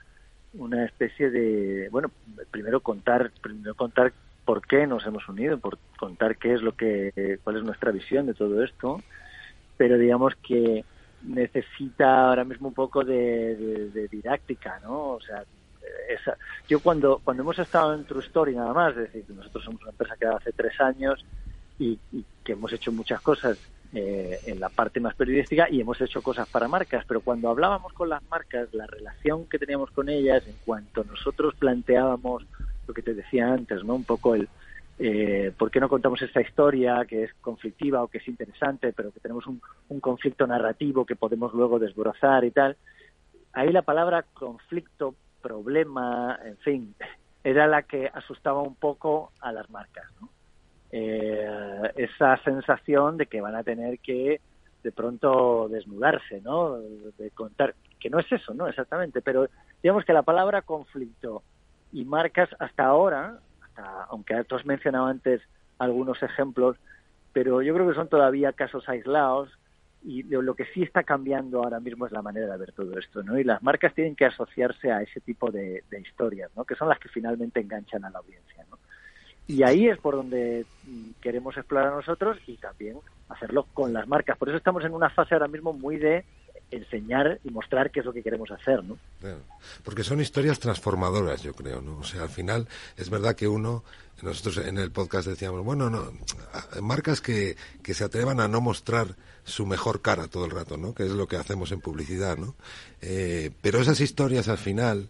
[0.55, 2.11] una especie de bueno
[2.51, 4.13] primero contar primero contar
[4.45, 8.27] por qué nos hemos unido por contar qué es lo que cuál es nuestra visión
[8.27, 9.03] de todo esto
[9.77, 10.85] pero digamos que
[11.23, 15.45] necesita ahora mismo un poco de, didáctica no o sea
[16.09, 16.37] esa,
[16.69, 19.91] yo cuando cuando hemos estado en True Story nada más es decir nosotros somos una
[19.91, 21.25] empresa que hace tres años
[21.79, 23.59] y, y que hemos hecho muchas cosas
[23.95, 27.93] eh, en la parte más periodística y hemos hecho cosas para marcas, pero cuando hablábamos
[27.95, 32.45] con las marcas, la relación que teníamos con ellas, en cuanto nosotros planteábamos
[32.87, 33.95] lo que te decía antes, ¿no?
[33.95, 34.49] Un poco el
[34.99, 39.13] eh, por qué no contamos esta historia que es conflictiva o que es interesante, pero
[39.13, 42.77] que tenemos un, un conflicto narrativo que podemos luego desbrozar y tal.
[43.53, 46.95] Ahí la palabra conflicto, problema, en fin,
[47.45, 50.29] era la que asustaba un poco a las marcas, ¿no?
[50.91, 54.41] Eh, esa sensación de que van a tener que
[54.83, 56.79] de pronto desnudarse, ¿no?
[56.79, 58.69] De contar, que no es eso, ¿no?
[58.69, 59.49] Exactamente, pero
[59.83, 61.43] digamos que la palabra conflicto
[61.93, 65.43] y marcas hasta ahora, hasta, aunque tú has mencionado antes
[65.79, 66.77] algunos ejemplos,
[67.33, 69.51] pero yo creo que son todavía casos aislados
[70.03, 73.23] y lo que sí está cambiando ahora mismo es la manera de ver todo esto,
[73.25, 73.39] ¿no?
[73.39, 76.65] Y las marcas tienen que asociarse a ese tipo de, de historias, ¿no?
[76.65, 78.79] Que son las que finalmente enganchan a la audiencia, ¿no?
[79.49, 80.67] Y ahí es por donde
[81.21, 82.99] queremos explorar nosotros y también
[83.31, 84.37] hacerlo con las marcas.
[84.37, 86.25] Por eso estamos en una fase ahora mismo muy de
[86.71, 88.99] enseñar y mostrar qué es lo que queremos hacer, ¿no?
[89.83, 91.99] Porque son historias transformadoras, yo creo, ¿no?
[91.99, 93.85] O sea, al final es verdad que uno,
[94.23, 96.13] nosotros en el podcast decíamos, bueno, no,
[96.83, 100.95] marcas que, que se atrevan a no mostrar su mejor cara todo el rato, ¿no?
[100.95, 102.55] Que es lo que hacemos en publicidad, ¿no?
[103.01, 105.09] Eh, pero esas historias al final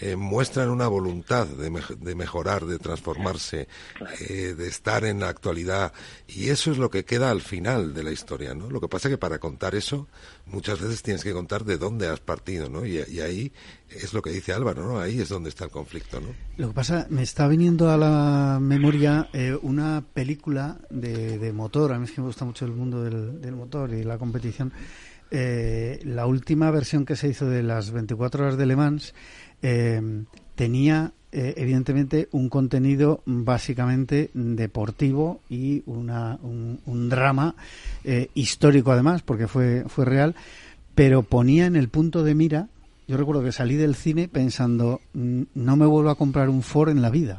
[0.00, 3.68] eh, muestran una voluntad de, me de, mejorar, de transformarse,
[4.28, 5.92] eh, de estar en la actualidad.
[6.26, 8.70] Y eso es lo que queda al final de la historia, ¿no?
[8.70, 10.08] Lo que pasa es que para contar eso,
[10.46, 12.86] muchas veces tienes que contar de dónde has partido, ¿no?
[12.86, 13.52] Y, y ahí
[13.90, 15.00] es lo que dice Álvaro, ¿no?
[15.00, 16.28] Ahí es donde está el conflicto, ¿no?
[16.56, 21.92] Lo que pasa, me está viniendo a la memoria eh, una película de, de, motor,
[21.92, 24.72] a mí es que me gusta mucho el mundo del, del motor y la competición.
[25.30, 29.14] Eh, la última versión que se hizo de las 24 horas de Le Mans
[29.62, 37.54] eh, tenía eh, evidentemente un contenido básicamente deportivo y una, un, un drama
[38.02, 40.34] eh, histórico además porque fue fue real
[40.96, 42.66] pero ponía en el punto de mira
[43.06, 47.00] yo recuerdo que salí del cine pensando no me vuelvo a comprar un Ford en
[47.00, 47.38] la vida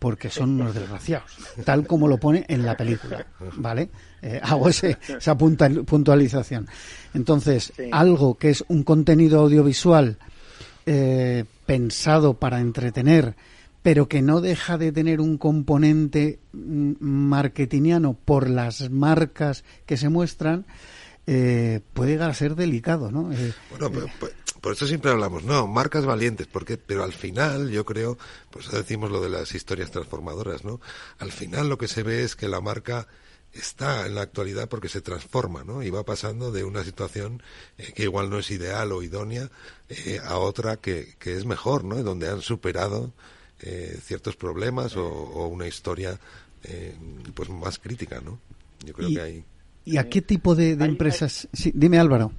[0.00, 1.30] porque son unos desgraciados,
[1.64, 3.90] tal como lo pone en la película, ¿vale?
[4.22, 6.66] Eh, hago ese, esa puntualización.
[7.14, 7.84] Entonces, sí.
[7.92, 10.16] algo que es un contenido audiovisual
[10.86, 13.36] eh, pensado para entretener,
[13.82, 20.64] pero que no deja de tener un componente marketingiano por las marcas que se muestran,
[21.26, 23.30] eh, puede llegar a ser delicado, ¿no?
[23.32, 27.70] Eh, bueno, pero, pues, por eso siempre hablamos, no, marcas valientes, porque, pero al final
[27.70, 28.18] yo creo,
[28.50, 30.80] pues decimos lo de las historias transformadoras, ¿no?
[31.18, 33.06] Al final lo que se ve es que la marca
[33.52, 35.82] está en la actualidad porque se transforma, ¿no?
[35.82, 37.42] Y va pasando de una situación
[37.78, 39.50] eh, que igual no es ideal o idónea
[39.88, 42.02] eh, a otra que, que, es mejor, ¿no?
[42.02, 43.12] Donde han superado
[43.60, 46.18] eh, ciertos problemas o, una historia
[47.34, 48.38] pues más crítica, ¿no?
[48.84, 49.44] Yo creo que hay...
[49.86, 51.48] ¿Y a qué tipo de, empresas?
[51.54, 52.32] Sí, dime Álvaro.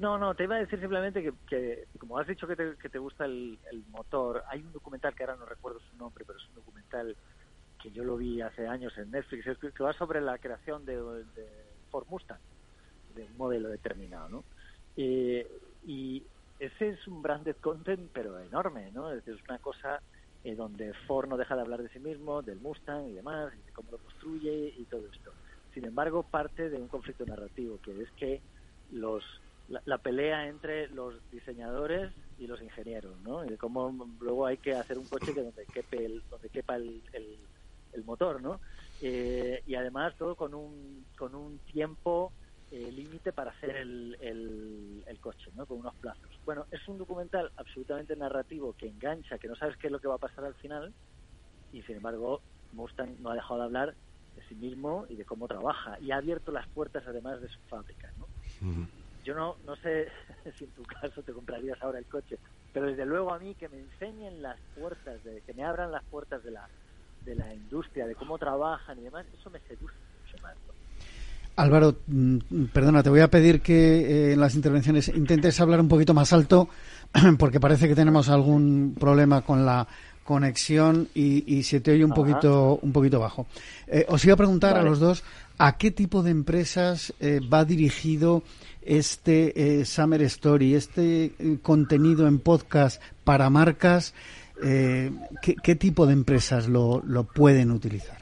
[0.00, 2.98] No, no, te iba a decir simplemente que, como has dicho que te, que te
[2.98, 3.58] gusta el,
[3.90, 7.14] motor, hay un documental que ahora no recuerdo su nombre, pero es un documental
[7.82, 10.96] que yo lo vi hace años en Netflix, que va sobre la creación de,
[11.90, 12.40] Ford Mustang,
[13.14, 14.44] de un modelo determinado, ¿no?
[14.96, 16.22] y
[16.58, 19.12] ese es un branded content, pero enorme, ¿no?
[19.12, 20.00] Es, una cosa
[20.44, 23.62] eh, donde Ford no deja de hablar de sí mismo, del Mustang y demás, y
[23.66, 25.32] de cómo lo construye y todo esto.
[25.74, 28.40] Sin embargo, parte de un conflicto narrativo, que es que
[29.84, 33.44] la, pelea entre los diseñadores y los ingenieros, ¿no?
[33.44, 36.76] Y de cómo luego hay que hacer un coche que donde quepe el, donde quepa
[36.76, 37.02] el,
[37.92, 38.60] el motor, ¿no?
[39.00, 42.32] Eh, y además todo con un, con un tiempo
[42.70, 45.66] eh, límite para hacer el, el, coche, ¿no?
[45.66, 46.30] Con unos plazos.
[46.44, 50.08] Bueno, es un documental absolutamente narrativo que engancha, que no sabes qué es lo que
[50.08, 50.94] va a pasar al final
[51.72, 52.40] y sin embargo
[52.72, 53.94] Mustang no ha dejado de hablar
[54.34, 57.60] de sí mismo y de cómo trabaja y ha abierto las puertas además de su
[57.68, 58.26] fábrica, ¿no?
[59.30, 60.08] Yo no, no sé
[60.58, 62.36] si en tu caso te comprarías ahora el coche,
[62.72, 66.02] pero desde luego a mí que me enseñen las puertas, de, que me abran las
[66.06, 66.68] puertas de la,
[67.24, 70.56] de la industria, de cómo trabajan y demás, eso me seduce mucho más.
[71.54, 75.88] Álvaro, mm, perdona, te voy a pedir que eh, en las intervenciones intentes hablar un
[75.88, 76.68] poquito más alto
[77.38, 79.86] porque parece que tenemos algún problema con la
[80.24, 83.46] conexión y, se te oye un poquito un poquito bajo.
[83.86, 85.24] Eh, os iba a preguntar a los dos
[85.60, 88.42] a qué tipo de empresas eh, va dirigido
[88.82, 94.14] este Summer Story, este contenido en podcast para marcas
[94.62, 97.02] eh, ¿qué, tipo de empresas lo,
[97.34, 98.18] pueden utilizar?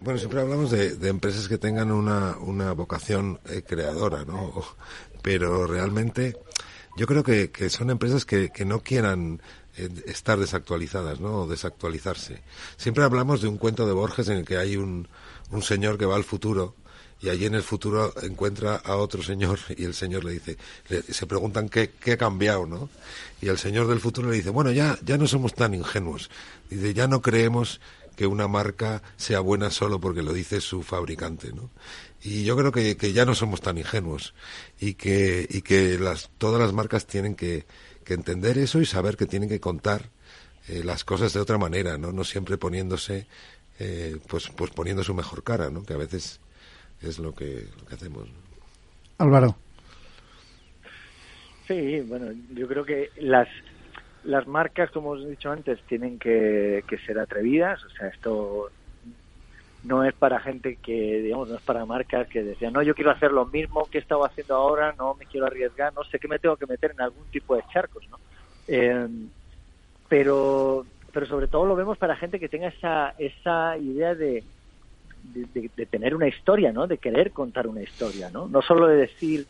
[0.00, 4.52] Bueno, siempre hablamos de, empresas que tengan una, una vocación eh, creadora, ¿no?
[5.22, 6.36] Pero realmente
[6.96, 9.40] yo creo que, son empresas que, no quieran
[9.76, 11.42] eh, estar desactualizadas, ¿no?
[11.42, 12.42] O desactualizarse.
[12.76, 15.08] Siempre hablamos de un cuento de Borges en el que hay un,
[15.54, 16.74] un señor que va al futuro
[17.20, 20.58] y allí en el futuro encuentra a otro señor y el señor le dice,
[21.08, 22.90] se preguntan qué, qué, ha cambiado, ¿no?
[23.40, 26.28] Y el señor del futuro le dice, bueno, ya, ya no somos tan ingenuos.
[26.68, 27.80] Dice, ya no creemos
[28.14, 31.70] que una marca sea buena solo porque lo dice su fabricante, ¿no?
[32.22, 34.34] Y yo creo que, que ya no somos tan ingenuos
[34.80, 37.66] y que, y que las, todas las marcas tienen que,
[38.06, 40.10] entender eso y saber que tienen que contar
[40.68, 42.12] eh, las cosas de otra manera, ¿no?
[42.12, 43.26] No siempre poniéndose,
[43.78, 45.84] eh, pues, pues poniendo su mejor cara, ¿no?
[45.84, 46.40] Que a veces
[47.02, 48.28] es lo que, hacemos.
[49.18, 49.56] Álvaro.
[51.66, 53.48] Sí, bueno, yo creo que las
[54.24, 57.84] las marcas, como os he dicho antes, tienen que, ser atrevidas.
[57.84, 58.70] O sea, esto
[59.84, 63.10] no es para gente que, digamos, no es para marcas que decían, no, yo quiero
[63.10, 66.26] hacer lo mismo que he estado haciendo ahora, no me quiero arriesgar, no sé qué
[66.26, 68.18] me tengo que meter en algún tipo de charcos, ¿no?
[68.66, 69.06] Eh,
[70.08, 74.42] pero, pero sobre todo lo vemos para gente que tenga esa, esa idea de,
[75.22, 76.88] de, tener una historia, ¿no?
[76.88, 78.48] De querer contar una historia, ¿no?
[78.48, 79.46] No solo de decir,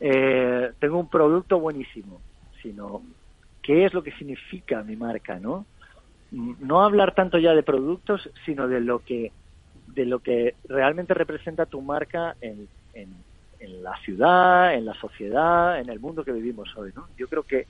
[0.00, 2.20] eh, tengo un producto buenísimo,
[2.62, 3.02] sino
[3.62, 5.66] qué es lo que significa mi marca, ¿no?
[6.30, 9.32] No hablar tanto ya de productos, sino de lo que
[9.88, 13.12] de lo que realmente representa tu marca en, en,
[13.82, 17.08] la ciudad, en la sociedad, en el mundo que vivimos hoy, ¿no?
[17.18, 17.66] Yo creo que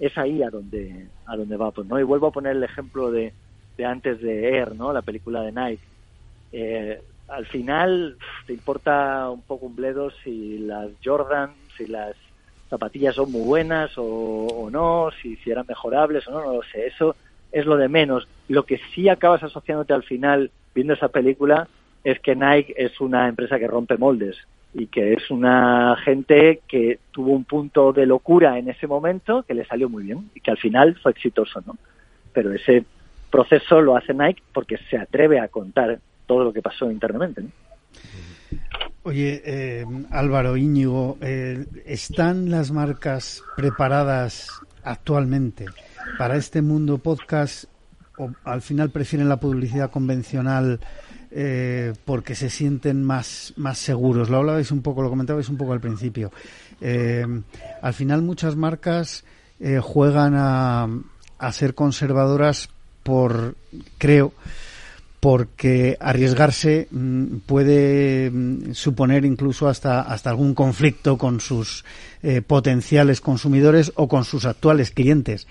[0.00, 1.98] es ahí a donde a donde va, pues, ¿no?
[1.98, 3.32] Y vuelvo a poner el ejemplo de,
[3.76, 4.92] de antes de Air, ¿no?
[4.92, 5.94] La película de Nike
[6.56, 12.14] eh, al final te importa un poco un bledo si las Jordan, si las
[12.70, 16.86] zapatillas son muy buenas o, no, si, si, eran mejorables o no, no lo sé.
[16.86, 17.16] Eso
[17.50, 18.28] es lo de menos.
[18.48, 21.66] Lo que sí acabas asociándote al final viendo esa película
[22.04, 24.36] es que Nike es una empresa que rompe moldes
[24.74, 29.54] y que es una gente que tuvo un punto de locura en ese momento que
[29.54, 31.78] le salió muy bien y que al final fue exitoso, ¿no?
[32.32, 32.84] Pero ese
[33.30, 37.44] proceso lo hace Nike porque se atreve a contar todo lo que pasó internamente.
[39.04, 44.48] Oye, eh, Álvaro Íñigo, eh, ¿están las marcas preparadas
[44.82, 45.66] actualmente
[46.18, 47.64] para este mundo podcast
[48.16, 50.80] o al final prefieren la publicidad convencional
[51.34, 54.30] eh, porque se sienten más, más seguros?
[54.30, 56.32] Lo hablabais un poco, lo comentabais un poco al principio.
[56.80, 59.24] al final muchas marcas
[59.80, 60.88] juegan a,
[61.38, 62.68] a ser conservadoras
[63.02, 63.54] por,
[63.98, 64.32] creo,
[65.20, 71.84] porque arriesgarse mm, puede mm, suponer incluso hasta, hasta algún conflicto con sus
[72.22, 75.46] eh, potenciales consumidores o con sus actuales clientes.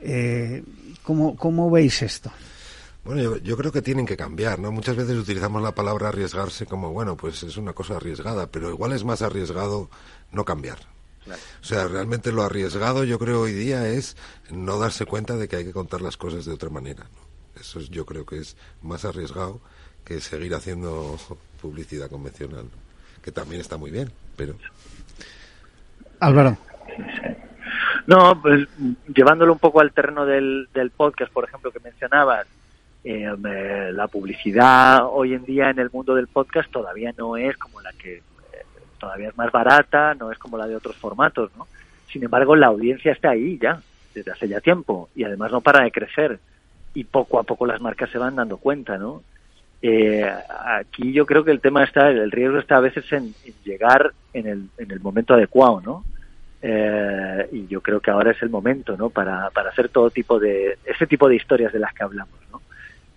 [0.00, 0.64] Eh,
[1.02, 2.32] ¿cómo, ¿Cómo veis esto?
[3.04, 4.72] Bueno, yo, yo, creo que tienen que cambiar, ¿no?
[4.72, 8.92] Muchas veces utilizamos la palabra arriesgarse como, bueno, pues es una cosa arriesgada, pero igual
[8.92, 9.90] es más arriesgado
[10.32, 10.78] no cambiar.
[11.26, 14.16] O sea, realmente lo arriesgado yo creo hoy día es
[14.50, 17.04] no darse cuenta de que hay que contar las cosas de otra manera.
[17.58, 19.60] Eso yo creo que es más arriesgado
[20.04, 21.16] que seguir haciendo
[21.62, 22.66] publicidad convencional,
[23.22, 24.54] que también está muy bien, pero...
[26.20, 26.56] Álvaro.
[28.06, 28.68] No, pues
[29.14, 32.46] llevándolo un poco al terreno del, del podcast, por ejemplo, que mencionabas,
[33.04, 37.80] eh, la publicidad hoy en día en el mundo del podcast todavía no es como
[37.82, 38.22] la que
[38.98, 41.66] todavía es más barata, no es como la de otros formatos, ¿no?
[42.10, 43.80] Sin embargo, la audiencia está ahí ya,
[44.14, 46.38] desde hace ya tiempo, y además no para de crecer,
[46.94, 49.22] y poco a poco las marcas se van dando cuenta, ¿no?
[49.82, 50.26] Eh,
[50.80, 53.34] aquí yo creo que el tema está, el riesgo está a veces en,
[53.64, 56.04] llegar en el, en el momento adecuado, ¿no?
[56.62, 59.10] Eh, y yo creo que ahora es el momento, ¿no?
[59.10, 62.62] Para, para hacer todo tipo de, ese tipo de historias de las que hablamos, ¿no?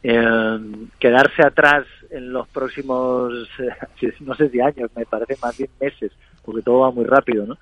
[0.10, 0.60] Eh,
[1.00, 3.50] quedarse atrás en los próximos,
[4.22, 6.14] no sé si años, me parece más bien meses,
[6.46, 7.58] porque todo va muy rápido, ¿no?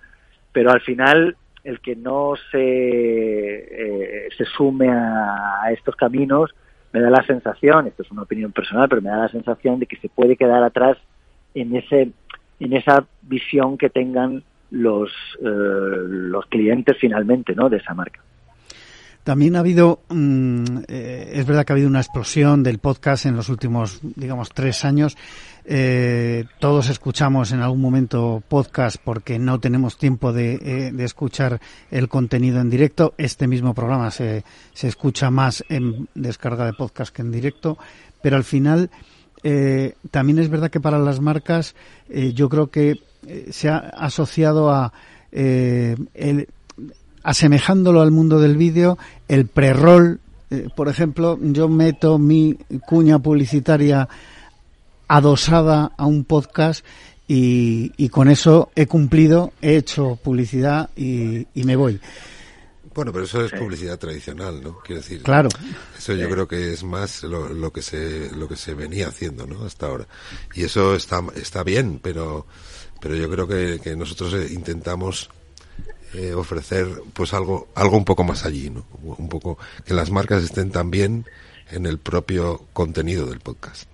[0.51, 6.53] Pero al final, el que no se, eh, se sume a, estos caminos,
[6.93, 9.87] me da la sensación, esto es una opinión personal, pero me da la sensación de
[9.87, 10.99] que se puede quedar atrás
[11.55, 12.11] en ese
[12.59, 15.09] en esa visión que tengan los
[15.41, 17.69] eh, los clientes finalmente, ¿no?
[17.69, 18.21] De esa marca.
[19.25, 23.35] También ha habido, mm, eh, es verdad que ha habido una explosión del podcast en
[23.35, 25.17] los últimos, digamos, tres años.
[25.65, 31.59] Eh, todos escuchamos en algún momento podcast porque no tenemos tiempo de, eh, de, escuchar
[31.89, 33.15] el contenido en directo.
[33.17, 34.43] Este mismo programa se,
[34.75, 37.79] se escucha más en descarga de podcast que en directo,
[38.21, 38.91] pero al final
[40.09, 41.75] también es verdad que para las marcas
[42.09, 42.95] yo creo que
[43.51, 44.91] se ha asociado a
[45.31, 46.47] el,
[47.25, 48.97] asemejándolo al mundo del vídeo,
[49.27, 50.19] el pre-roll,
[50.51, 52.55] eh, por ejemplo, yo meto mi
[52.87, 54.07] cuña publicitaria
[55.07, 56.85] adosada a un podcast
[57.27, 61.99] y, y con eso he cumplido, he hecho publicidad y, y me voy.
[62.93, 64.77] Bueno, pero eso es publicidad tradicional, ¿no?
[64.79, 65.49] Quiero decir, claro.
[65.97, 69.45] Eso yo creo que es más lo, lo, que se lo que se venía haciendo,
[69.45, 69.65] ¿no?
[69.65, 70.07] Hasta ahora.
[70.53, 72.45] Y eso está está bien, pero
[73.01, 75.29] pero yo creo que, que nosotros eh, intentamos
[76.17, 78.85] eh, ofrecer pues algo algo un poco más allí, ¿no?
[79.03, 81.25] Un poco que las marcas estén también
[81.71, 83.89] en el propio contenido del podcast.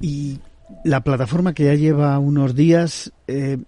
[0.00, 0.40] Y
[0.84, 3.58] la plataforma que ya lleva unos días, eh,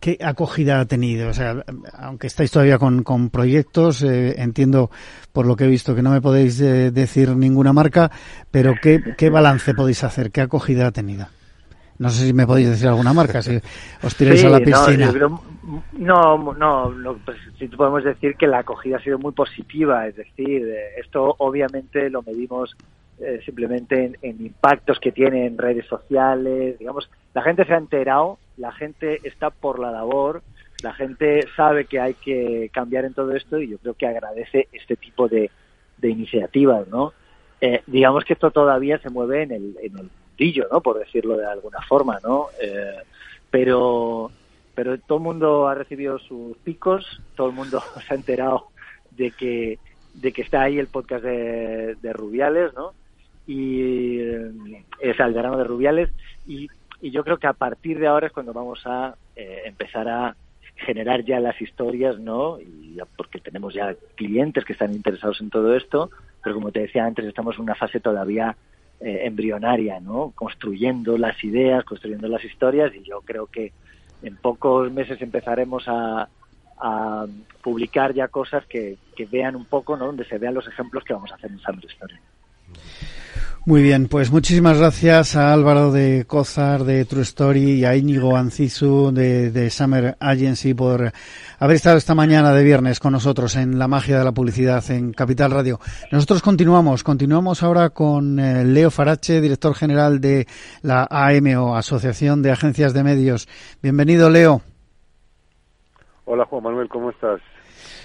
[0.00, 1.28] ¿qué acogida ha tenido?
[1.28, 1.64] O sea,
[1.94, 4.90] aunque estáis todavía con, con proyectos, eh, entiendo
[5.32, 8.10] por lo que he visto que no me podéis decir ninguna marca,
[8.50, 10.30] pero ¿qué, ¿qué balance podéis hacer?
[10.30, 11.26] ¿Qué acogida ha tenido?
[12.02, 13.60] No sé si me podéis decir alguna marca, si
[14.02, 15.12] os tiráis a la piscina.
[15.92, 20.16] No, no, no, pues, sí podemos decir que la acogida ha sido muy positiva, es
[20.16, 22.76] decir, eh, esto obviamente lo medimos
[23.20, 28.38] eh, simplemente en, impactos que tiene en redes sociales, digamos, la gente se ha enterado,
[28.56, 30.42] la gente está por la labor,
[30.82, 34.66] la gente sabe que hay que cambiar en todo esto y yo creo que agradece
[34.72, 35.52] este tipo de,
[36.02, 37.12] iniciativas, ¿no?
[37.60, 40.10] Eh, digamos que esto todavía se mueve en el, en el
[40.70, 40.80] ¿no?
[40.80, 42.48] Por decirlo de alguna forma, ¿no?
[43.50, 44.30] pero
[44.74, 48.68] pero todo el mundo ha recibido sus picos, todo el mundo se ha enterado
[49.10, 49.78] de que
[50.14, 52.92] de que está ahí el podcast de, Rubiales, ¿no?
[53.46, 56.10] Y eh, es al verano de Rubiales
[56.46, 56.68] y,
[57.00, 60.36] y, yo creo que a partir de ahora es cuando vamos a eh, empezar a
[60.76, 62.60] generar ya las historias, ¿no?
[62.60, 66.10] Y porque tenemos ya clientes que están interesados en todo esto,
[66.42, 68.54] pero como te decía antes, estamos en una fase todavía
[69.04, 70.32] eh, embrionaria, ¿no?
[70.34, 73.72] Construyendo las ideas, construyendo las historias y yo creo que
[74.22, 76.28] en pocos meses empezaremos a,
[77.62, 78.98] publicar ya cosas que,
[79.30, 80.06] vean un poco, ¿no?
[80.06, 82.14] Donde se vean los ejemplos que vamos a hacer en Summer Story.
[83.64, 88.36] Muy bien, pues muchísimas gracias a Álvaro de Cozar de True Story y a Íñigo
[88.36, 91.12] Ancizu de, de, Summer Agency por
[91.60, 95.12] haber estado esta mañana de viernes con nosotros en la magia de la publicidad en
[95.12, 95.78] Capital Radio.
[96.10, 100.46] Nosotros continuamos, continuamos ahora con eh, Leo Farache, director general de
[100.82, 103.46] la AMO, Asociación de Agencias de Medios.
[103.80, 104.60] Bienvenido, Leo.
[106.24, 107.40] Hola, Juan Manuel, ¿cómo estás?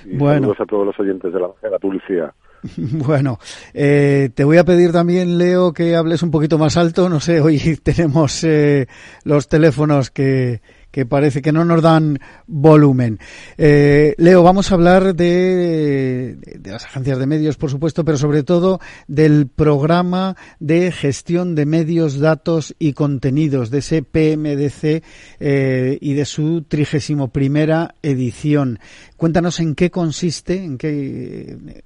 [0.06, 0.42] Y bueno.
[0.42, 2.32] Saludos a todos los oyentes de la, de la publicidad.
[2.78, 3.40] Bueno,
[3.74, 7.10] eh, te voy a pedir también, Leo, que hables un poquito más alto.
[7.10, 8.88] No sé, hoy tenemos eh,
[9.24, 10.62] los teléfonos que,
[10.92, 13.20] que parece que no nos dan volumen.
[13.58, 18.44] Eh, Leo, vamos a hablar de, de, las agencias de medios, por supuesto, pero sobre
[18.44, 25.04] todo del programa de gestión de medios, datos y contenidos, de ese PMDC
[25.40, 28.80] eh, y de su trigésimo primera edición.
[29.18, 31.84] Cuéntanos en qué consiste, en qué,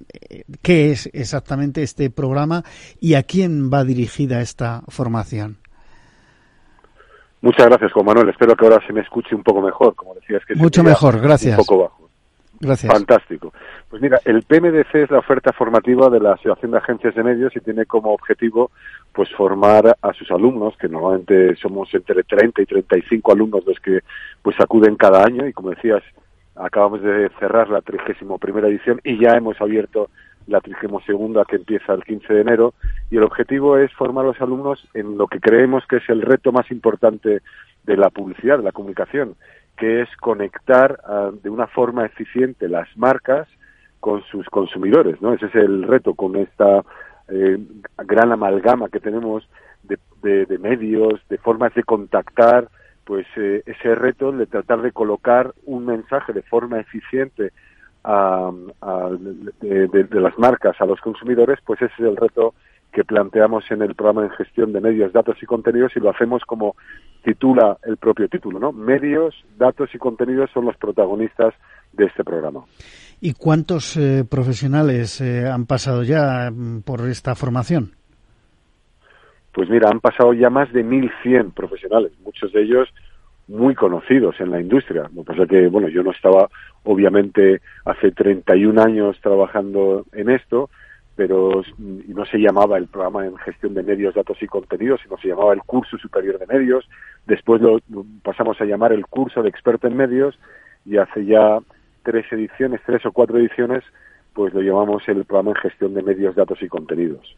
[0.62, 2.64] qué es exactamente este programa
[3.00, 5.61] y a quién va dirigida esta formación.
[7.42, 8.28] Muchas gracias, Juan Manuel.
[8.28, 9.94] Espero que ahora se me escuche un poco mejor.
[9.96, 11.20] Como decías, que mucho mejor.
[11.20, 11.58] Gracias.
[11.58, 12.08] Un poco bajo.
[12.60, 12.92] Gracias.
[12.92, 13.52] Fantástico.
[13.90, 17.54] Pues mira, el PMDC es la oferta formativa de la Asociación de Agencias de Medios
[17.56, 18.70] y tiene como objetivo
[19.12, 23.98] pues formar a sus alumnos, que normalmente somos entre 30 y 35 alumnos los que
[24.40, 26.02] pues acuden cada año y como decías,
[26.54, 30.10] acabamos de cerrar la 31 primera edición y ya hemos abierto
[30.46, 32.74] la 32 segunda que empieza el 15 de enero
[33.10, 36.22] y el objetivo es formar a los alumnos en lo que creemos que es el
[36.22, 37.42] reto más importante
[37.84, 39.34] de la publicidad, de la comunicación,
[39.76, 43.48] que es conectar ah, de una forma eficiente las marcas
[44.00, 45.32] con sus consumidores, ¿no?
[45.32, 46.82] Ese es el reto con esta
[47.28, 47.58] eh,
[47.98, 49.48] gran amalgama que tenemos
[49.84, 52.68] de, de, medios, de formas de contactar,
[53.04, 57.52] pues eh, ese reto de tratar de colocar un mensaje de forma eficiente
[58.04, 58.50] a,
[59.60, 62.54] de, las marcas a los consumidores, pues ese es el reto
[62.92, 66.42] que planteamos en el programa de gestión de medios, datos y contenidos y lo hacemos
[66.44, 66.76] como
[67.24, 68.72] titula el propio título, ¿no?
[68.72, 71.54] Medios, datos y contenidos son los protagonistas
[71.92, 72.64] de este programa.
[73.20, 77.92] ¿Y cuántos eh, profesionales eh, han pasado ya mm, por esta formación?
[79.54, 82.88] Pues mira, han pasado ya más de 1.100 profesionales, muchos de ellos
[83.52, 85.10] muy conocidos en la industria.
[85.14, 86.48] Lo que pasa que, bueno, yo no estaba
[86.84, 90.70] obviamente hace 31 años trabajando en esto,
[91.14, 95.28] pero no se llamaba el programa en gestión de medios, datos y contenidos, sino se
[95.28, 96.88] llamaba el curso superior de medios.
[97.26, 97.80] Después lo
[98.22, 100.38] pasamos a llamar el curso de experto en medios
[100.86, 101.58] y hace ya
[102.02, 103.84] tres ediciones, tres o cuatro ediciones,
[104.32, 107.36] pues lo llamamos el programa en gestión de medios, datos y contenidos.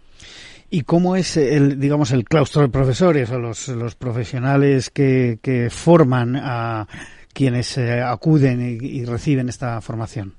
[0.74, 6.34] ¿Y cómo es el, digamos, el claustro de profesores o los, los profesionales que, forman
[6.34, 6.88] a
[7.32, 10.32] quienes eh, acuden y, reciben esta formación?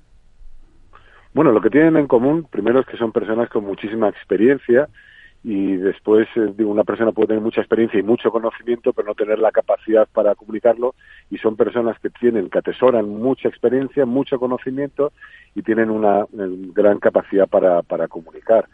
[1.34, 4.90] Bueno, lo que tienen en común, primero es que son personas con muchísima experiencia
[5.42, 9.40] y después, eh, una persona puede tener mucha experiencia y mucho conocimiento, pero no tener
[9.40, 10.96] la capacidad para comunicarlo
[11.32, 15.14] y son personas que tienen, que atesoran mucha experiencia, mucho conocimiento
[15.56, 18.68] y tienen una gran capacidad para, para comunicar.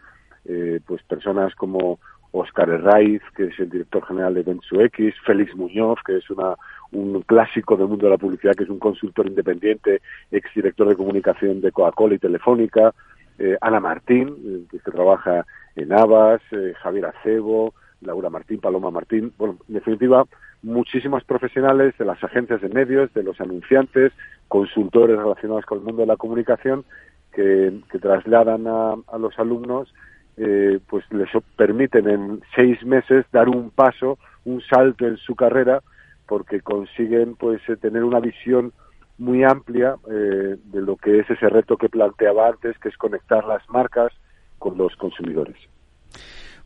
[0.44, 1.98] Eh, pues personas como
[2.32, 6.56] Oscar Herraiz, que es el director general de Bensu X, Félix Muñoz, que es una,
[6.90, 11.60] un clásico del mundo de la publicidad, que es un consultor independiente, exdirector de comunicación
[11.60, 12.94] de Coca-Cola y Telefónica,
[13.38, 19.32] eh, Ana Martín, eh, que trabaja en Avas, eh, Javier Acebo, Laura Martín, Paloma Martín,
[19.36, 20.24] bueno, en definitiva,
[20.62, 24.12] muchísimos profesionales de las agencias de medios, de los anunciantes,
[24.48, 26.84] consultores relacionados con el mundo de la comunicación,
[27.32, 29.92] que, trasladan a, a los alumnos
[30.36, 35.82] eh, pues les permiten en seis meses dar un paso, un salto en su carrera,
[36.26, 38.72] porque consiguen pues eh, tener una visión
[39.18, 43.44] muy amplia eh, de lo que es ese reto que planteaba antes, que es conectar
[43.44, 44.12] las marcas
[44.58, 45.56] con los consumidores.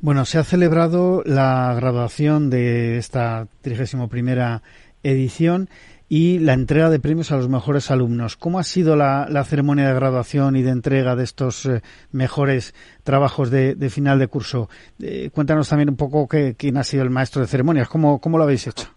[0.01, 4.63] Bueno, se ha celebrado la graduación de esta 31 primera
[5.03, 5.69] edición
[6.09, 8.37] y la entrega de premios a los mejores alumnos.
[8.37, 11.83] ¿Cómo ha sido la, ceremonia de graduación y de entrega de estos eh,
[12.13, 14.69] mejores trabajos de, final de curso?
[15.03, 17.89] Eh, cuéntanos también un poco quién ha sido el maestro de ceremonias.
[17.89, 18.89] ¿Cómo, ¿Cómo lo habéis hecho?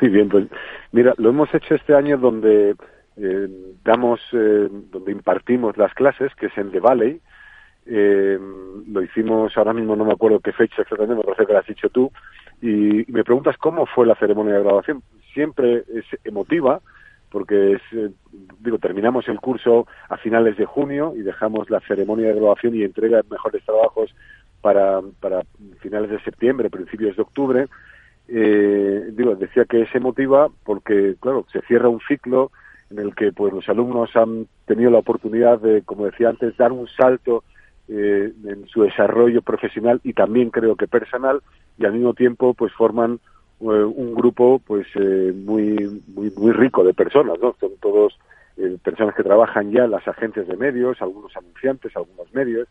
[0.00, 0.46] Muy bien, pues
[0.92, 2.74] mira, lo hemos hecho este año donde
[3.16, 3.48] eh,
[3.84, 7.20] damos, donde impartimos las clases, que es en The Valley.
[7.86, 11.66] Lo hicimos, ahora mismo no me acuerdo qué fecha exactamente, me parece que lo has
[11.66, 12.10] dicho tú,
[12.60, 15.02] y me preguntas cómo fue la ceremonia de graduación
[15.32, 16.80] siempre es emotiva
[17.30, 18.10] porque es, eh,
[18.60, 22.82] digo, terminamos el curso a finales de junio y dejamos la ceremonia de graduación y
[22.82, 24.14] entrega de mejores trabajos
[24.60, 25.42] para, para
[25.80, 27.66] finales de septiembre, principios de octubre.
[28.28, 32.52] Eh, digo, decía que es emotiva porque, claro, se cierra un ciclo
[32.90, 36.70] en el que pues los alumnos han tenido la oportunidad de, como decía antes, dar
[36.70, 37.44] un salto
[37.88, 41.40] eh, en su desarrollo profesional y también creo que personal
[41.78, 43.18] y al mismo tiempo pues forman
[43.62, 48.18] eh, un grupo pues eh, muy, muy muy rico de personas no son todos
[48.56, 52.66] eh, personas que trabajan ya las agencias de medios algunos anunciantes algunos medios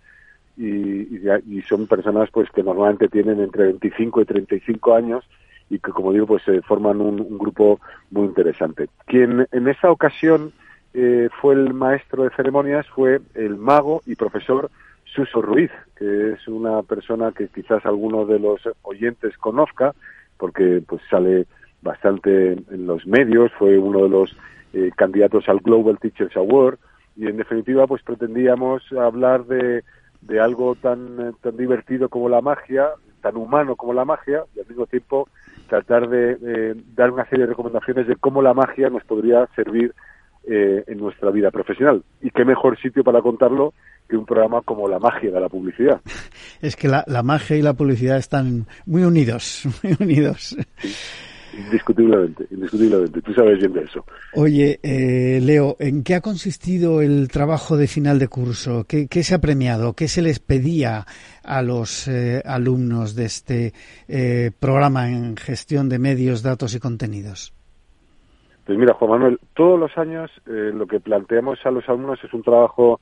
[0.57, 1.07] y,
[1.47, 5.23] y, son personas pues que normalmente tienen entre 25 y 35 años
[5.69, 7.79] y que como digo pues forman un, grupo
[8.11, 8.89] muy interesante.
[9.05, 10.51] Quien en esa ocasión
[11.39, 14.69] fue el maestro de ceremonias fue el mago y profesor
[15.13, 19.93] Suso Ruiz, que es una persona que quizás alguno de los oyentes conozca,
[20.37, 21.45] porque pues sale
[21.81, 24.35] bastante en los medios, fue uno de los
[24.73, 26.77] eh, candidatos al Global Teachers Award
[27.17, 29.83] y en definitiva pues pretendíamos hablar de,
[30.21, 32.89] de algo tan, tan divertido como la magia,
[33.21, 35.27] tan humano como la magia y al mismo tiempo
[35.67, 39.93] tratar de dar una serie de recomendaciones de cómo la magia nos podría servir
[40.43, 42.03] eh, en nuestra vida profesional.
[42.19, 43.75] Y qué mejor sitio para contarlo
[44.11, 46.01] que un programa como La magia de la publicidad.
[46.61, 50.55] Es que la, magia y la publicidad están muy unidos, muy unidos.
[51.57, 53.21] indiscutiblemente, indiscutiblemente.
[53.21, 54.05] Tú sabes bien de eso.
[54.35, 58.85] Oye, eh, Leo, ¿en qué ha consistido el trabajo de final de curso?
[58.87, 59.93] ¿Qué, se ha premiado?
[59.93, 61.05] ¿Qué se les pedía
[61.43, 63.73] a los eh, alumnos de este
[64.59, 67.53] programa en gestión de medios, datos y contenidos?
[68.65, 72.33] Pues mira, Juan Manuel, todos los años eh, lo que planteamos a los alumnos es
[72.33, 73.01] un trabajo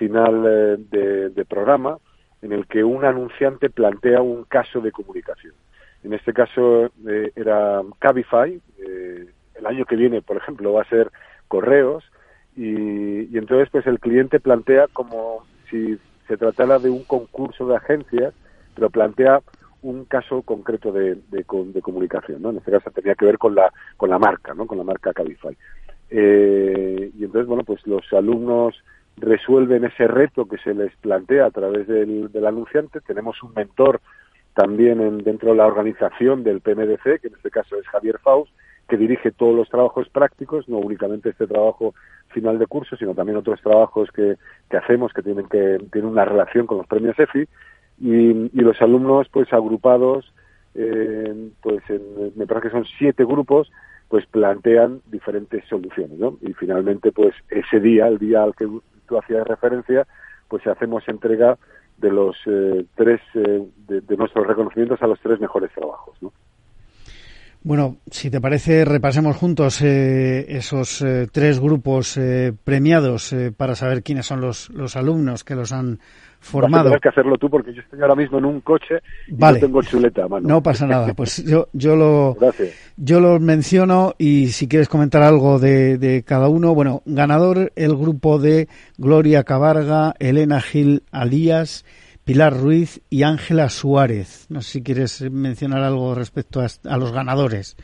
[0.00, 0.44] final
[0.92, 1.98] eh, de, programa
[2.40, 5.52] en el que un anunciante plantea un caso de comunicación.
[6.02, 11.10] En este caso eh, era Cabify, el año que viene, por ejemplo, va a ser
[11.48, 12.02] Correos,
[12.56, 17.76] y, y, entonces pues el cliente plantea como si se tratara de un concurso de
[17.76, 18.32] agencias,
[18.74, 19.40] pero plantea
[19.82, 22.50] un caso concreto de, de, comunicación, ¿no?
[22.50, 24.66] En este caso tenía que ver con la, con la marca, ¿no?
[24.66, 25.56] Con la marca Cabify.
[26.10, 28.74] Eh, y entonces, bueno, pues los alumnos
[29.20, 33.00] resuelven ese reto que se les plantea a través del, del anunciante.
[33.00, 34.00] Tenemos un mentor
[34.54, 38.52] también en, dentro de la organización del PMDC, que en este caso es Javier Faust,
[38.88, 41.94] que dirige todos los trabajos prácticos, no únicamente este trabajo
[42.28, 44.36] final de curso, sino también otros trabajos que,
[44.68, 47.48] que hacemos que tienen que tienen una relación con los premios EFI
[48.00, 50.32] y, y los alumnos pues agrupados
[50.74, 51.82] eh, pues
[52.36, 53.70] me parece que son siete grupos
[54.08, 56.36] pues plantean diferentes soluciones ¿no?
[56.42, 58.66] y finalmente pues ese día el día al que
[59.06, 60.06] tú hacías referencia
[60.48, 61.56] pues hacemos entrega
[61.98, 66.32] de los eh, tres eh, de, nuestros reconocimientos a los tres mejores trabajos ¿no?
[67.62, 74.24] Bueno, si te parece, repasemos juntos eh, esos tres grupos eh, premiados para saber quiénes
[74.24, 76.00] son los, los alumnos que los han
[76.40, 76.84] formado.
[76.84, 79.82] Tienes que hacerlo tú porque yo estoy ahora mismo en un coche y no tengo
[79.82, 80.48] chuleta a mano.
[80.48, 82.36] No pasa nada, pues yo, yo lo
[82.96, 87.96] yo lo menciono y si quieres comentar algo de, de cada uno, bueno, ganador el
[87.96, 88.68] grupo de
[88.98, 91.84] Gloria Cabarga, Elena Gil Alías,
[92.24, 94.46] Pilar Ruiz y Ángela Suárez.
[94.50, 97.76] No sé si quieres mencionar algo respecto a, los ganadores.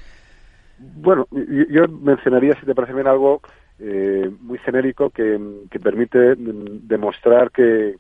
[0.79, 3.41] Bueno, yo mencionaría, si te parece bien, algo
[3.79, 5.39] eh, muy genérico que,
[5.83, 7.97] permite demostrar que,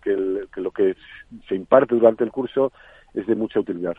[0.56, 0.96] lo que
[1.48, 2.72] se imparte durante el curso
[3.14, 3.96] es de mucha utilidad.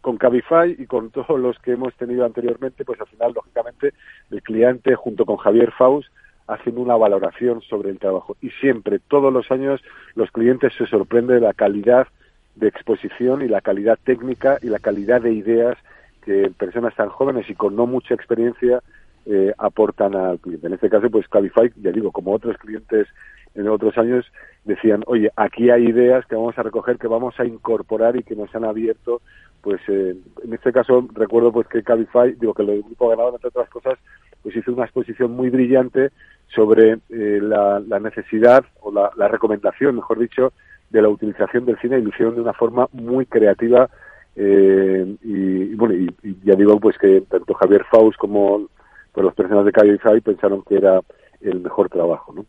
[0.00, 3.92] Con Cabify y con todos los que hemos tenido anteriormente, pues al final, lógicamente,
[4.30, 6.08] el cliente junto con Javier Faust
[6.46, 8.36] haciendo una valoración sobre el trabajo.
[8.40, 9.80] Y siempre, todos los años,
[10.14, 12.08] los clientes se sorprenden de la calidad
[12.56, 15.78] de exposición y la calidad técnica y la calidad de ideas
[16.22, 18.82] que personas tan jóvenes y con no mucha experiencia
[19.26, 20.66] eh, aportan al cliente.
[20.66, 23.06] En este caso, pues Cabify, ya digo, como otros clientes
[23.54, 24.24] en otros años,
[24.64, 28.36] decían, oye, aquí hay ideas que vamos a recoger, que vamos a incorporar y que
[28.36, 29.20] nos han abierto,
[29.60, 33.48] pues eh, en este caso recuerdo pues que Cabify, digo que el grupo ganador, entre
[33.48, 33.98] otras cosas,
[34.42, 36.10] pues hizo una exposición muy brillante
[36.54, 40.52] sobre eh, la, necesidad o la, recomendación, mejor dicho,
[40.90, 43.88] de la utilización del cine y lo hicieron de una forma muy creativa
[44.36, 48.68] eh, y, bueno y, ya digo pues que tanto Javier Faust como
[49.12, 51.00] pues, los personas de Cabify pensaron que era
[51.40, 52.44] el mejor trabajo, ¿no?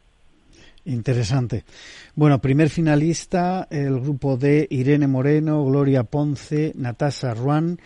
[0.84, 1.64] Interesante.
[2.16, 7.78] Bueno, primer finalista, el grupo de Irene Moreno, Gloria Ponce, Natasha Ruan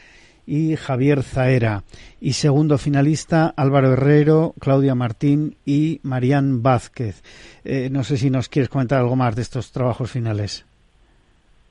[0.48, 1.84] y Javier Zaera.
[2.22, 7.22] Y segundo finalista, Álvaro Herrero, Claudia Martín y Marían Vázquez.
[7.64, 10.66] Eh, no sé si nos quieres comentar algo más de estos trabajos finales.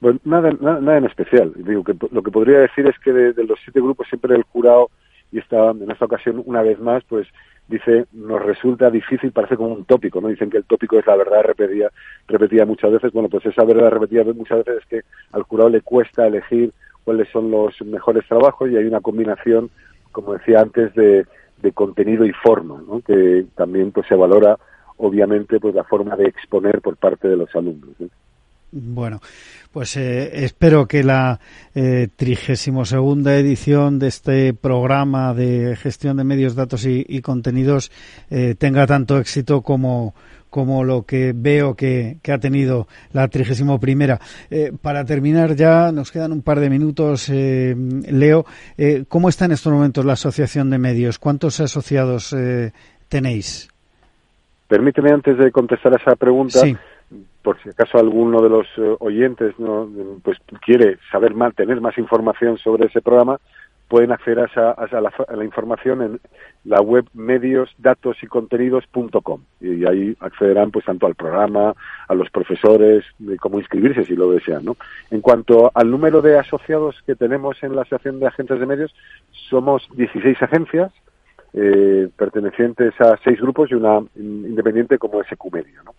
[0.01, 1.53] Bueno, nada, nada, en especial.
[1.57, 4.91] Digo que lo que podría decir es que de, los siete grupos siempre el jurado,
[5.35, 7.27] y está en esta ocasión una vez más, pues
[7.67, 10.29] dice, nos resulta difícil, parece como un tópico, ¿no?
[10.29, 11.91] Dicen que el tópico es la verdad repetida,
[12.29, 13.13] repetida muchas veces.
[13.13, 15.01] Bueno, pues esa verdad repetida muchas veces es que
[15.33, 16.73] al jurado le cuesta elegir
[17.03, 19.71] cuáles son los mejores trabajos y hay una combinación,
[20.13, 21.27] como decía antes, de,
[21.73, 23.01] contenido y forma, ¿no?
[23.01, 24.59] que también pues se valora
[24.99, 27.97] obviamente pues la forma de exponer por parte de los alumnos.
[28.77, 29.21] Bueno,
[29.73, 31.39] pues eh, espero que la
[31.77, 37.93] eh, trigésimo segunda edición de este programa de gestión de medios, datos y, contenidos
[38.31, 40.15] eh, tenga tanto éxito como
[40.55, 44.21] como lo que veo que, ha tenido la trigésimo primera.
[44.53, 47.75] Eh, para terminar ya, nos quedan un par de minutos, eh,
[48.09, 48.45] Leo,
[48.79, 51.19] eh, ¿cómo está en estos momentos la Asociación de Medios?
[51.19, 52.37] ¿Cuántos asociados
[53.09, 53.69] tenéis?
[54.69, 56.61] Permíteme antes de contestar a esa pregunta,
[57.45, 58.67] por si acaso alguno de los
[59.01, 59.87] oyentes no,
[60.23, 63.39] pues quiere saber más, tener más información sobre ese programa,
[63.87, 65.01] pueden acceder a,
[65.37, 66.21] la, información en
[66.65, 68.17] la web medios, datos
[69.61, 71.75] y ahí accederán pues tanto al programa,
[72.09, 74.65] a los profesores, de cómo inscribirse si lo desean.
[74.65, 74.77] ¿no?
[75.11, 78.95] En cuanto al número de asociados que tenemos en la Asociación de Agentes de Medios,
[79.51, 80.91] somos 16 agencias
[81.53, 85.83] eh, pertenecientes a seis grupos y una independiente como es Ecumedia.
[85.85, 85.95] ¿no?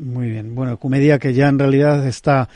[0.00, 0.54] Muy bien.
[0.54, 2.48] Bueno, Ecumedia que ya en realidad está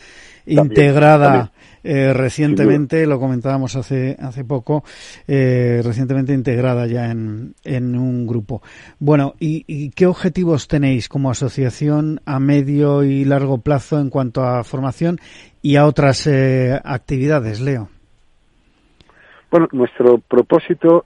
[0.47, 4.83] integrada eh, recientemente, lo comentábamos hace, hace poco,
[5.29, 8.63] eh, recientemente integrada ya en, en un grupo.
[8.99, 14.65] Bueno, ¿y, qué objetivos tenéis como asociación a medio y largo plazo en cuanto a
[14.65, 15.19] formación
[15.61, 17.89] y a otras eh, actividades, Leo?
[19.51, 21.05] Bueno, nuestro propósito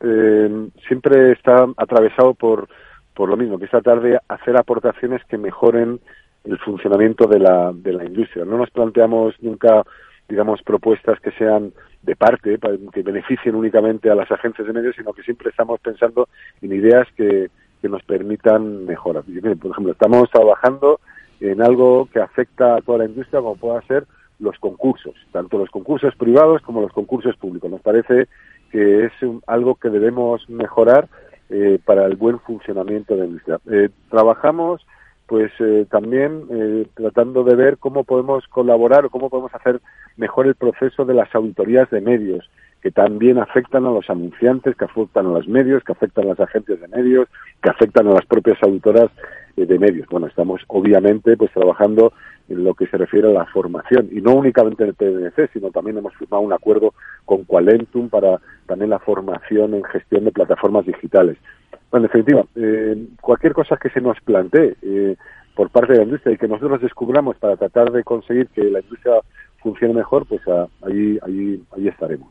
[0.86, 2.68] siempre está atravesado por,
[3.12, 6.00] por lo mismo, que es tratar de hacer aportaciones que mejoren
[6.44, 8.44] el funcionamiento de la, de la industria.
[8.44, 9.82] No nos planteamos nunca,
[10.28, 11.72] digamos, propuestas que sean
[12.02, 12.58] de parte,
[12.92, 16.28] que beneficien únicamente a las agencias de medios, sino que siempre estamos pensando
[16.62, 17.50] en ideas que,
[17.82, 19.24] que nos permitan mejorar.
[19.24, 21.00] Por ejemplo, estamos trabajando
[21.40, 24.06] en algo que afecta a toda la industria, como pueda ser
[24.38, 27.70] los concursos, tanto los concursos privados como los concursos públicos.
[27.70, 28.28] Nos parece
[28.70, 29.12] que es
[29.46, 31.08] algo que debemos mejorar
[31.50, 33.58] eh, para el buen funcionamiento de la industria.
[33.70, 34.86] Eh, trabajamos
[35.28, 39.80] pues eh, también eh, tratando de ver cómo podemos colaborar o cómo podemos hacer
[40.16, 42.50] mejor el proceso de las auditorías de medios,
[42.80, 46.40] que también afectan a los anunciantes, que afectan a los medios, que afectan a las
[46.40, 47.28] agencias de medios,
[47.62, 49.10] que afectan a las propias auditoras
[49.66, 50.06] de medios.
[50.08, 52.12] Bueno, estamos obviamente pues trabajando
[52.48, 55.70] en lo que se refiere a la formación y no únicamente en el PDC, sino
[55.70, 56.94] también hemos firmado un acuerdo
[57.24, 61.36] con Qualentum para también la formación en gestión de plataformas digitales.
[61.90, 65.16] Bueno, en definitiva, eh, cualquier cosa que se nos plantee eh,
[65.54, 68.80] por parte de la industria y que nosotros descubramos para tratar de conseguir que la
[68.80, 69.14] industria
[69.58, 70.40] funcione mejor, pues
[70.82, 72.28] ahí, ahí, ahí estaremos.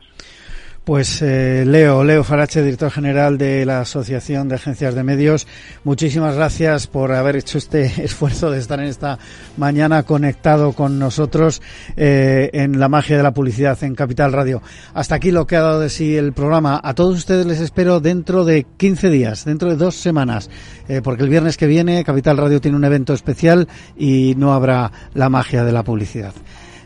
[0.88, 5.46] Pues eh, Leo, Leo Farache, director general de la Asociación de Agencias de Medios,
[5.84, 9.20] muchísimas gracias por haber hecho este esfuerzo de estar en esta
[9.58, 11.62] mañana conectado con nosotros
[11.98, 14.62] eh, en la magia de la publicidad en Capital Radio.
[14.94, 16.80] Hasta aquí lo que ha dado de sí el programa.
[16.82, 20.50] A todos ustedes les espero dentro de 15 días, dentro de dos semanas,
[20.88, 23.68] eh, porque el viernes que viene Capital Radio tiene un evento especial
[23.98, 26.32] y no habrá la magia de la publicidad.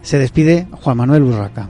[0.01, 1.69] Se despide Juan Manuel Urraca.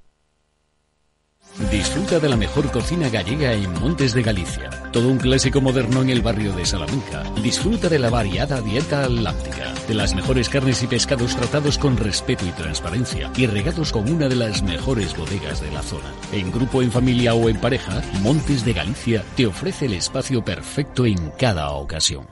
[1.59, 4.69] Disfruta de la mejor cocina gallega en Montes de Galicia.
[4.91, 7.23] Todo un clásico moderno en el barrio de Salamanca.
[7.43, 12.45] Disfruta de la variada dieta láctica, de las mejores carnes y pescados tratados con respeto
[12.45, 16.13] y transparencia y regados con una de las mejores bodegas de la zona.
[16.31, 21.05] En grupo, en familia o en pareja, Montes de Galicia te ofrece el espacio perfecto
[21.05, 22.27] en cada ocasión.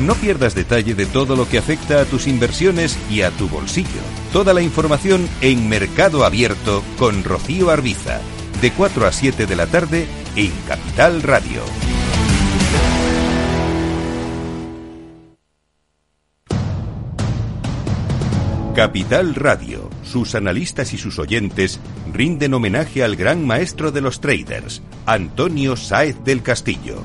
[0.00, 4.21] No pierdas detalle de todo lo que afecta a tus inversiones y a tu bolsillo.
[4.32, 8.18] Toda la información en Mercado Abierto con Rocío Arbiza,
[8.62, 10.06] de 4 a 7 de la tarde
[10.36, 11.60] en Capital Radio.
[18.74, 21.78] Capital Radio, sus analistas y sus oyentes
[22.10, 27.04] rinden homenaje al gran maestro de los traders, Antonio Sáez del Castillo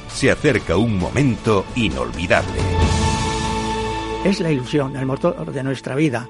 [0.13, 2.59] se acerca un momento inolvidable.
[4.23, 6.29] Es la ilusión, el motor de nuestra vida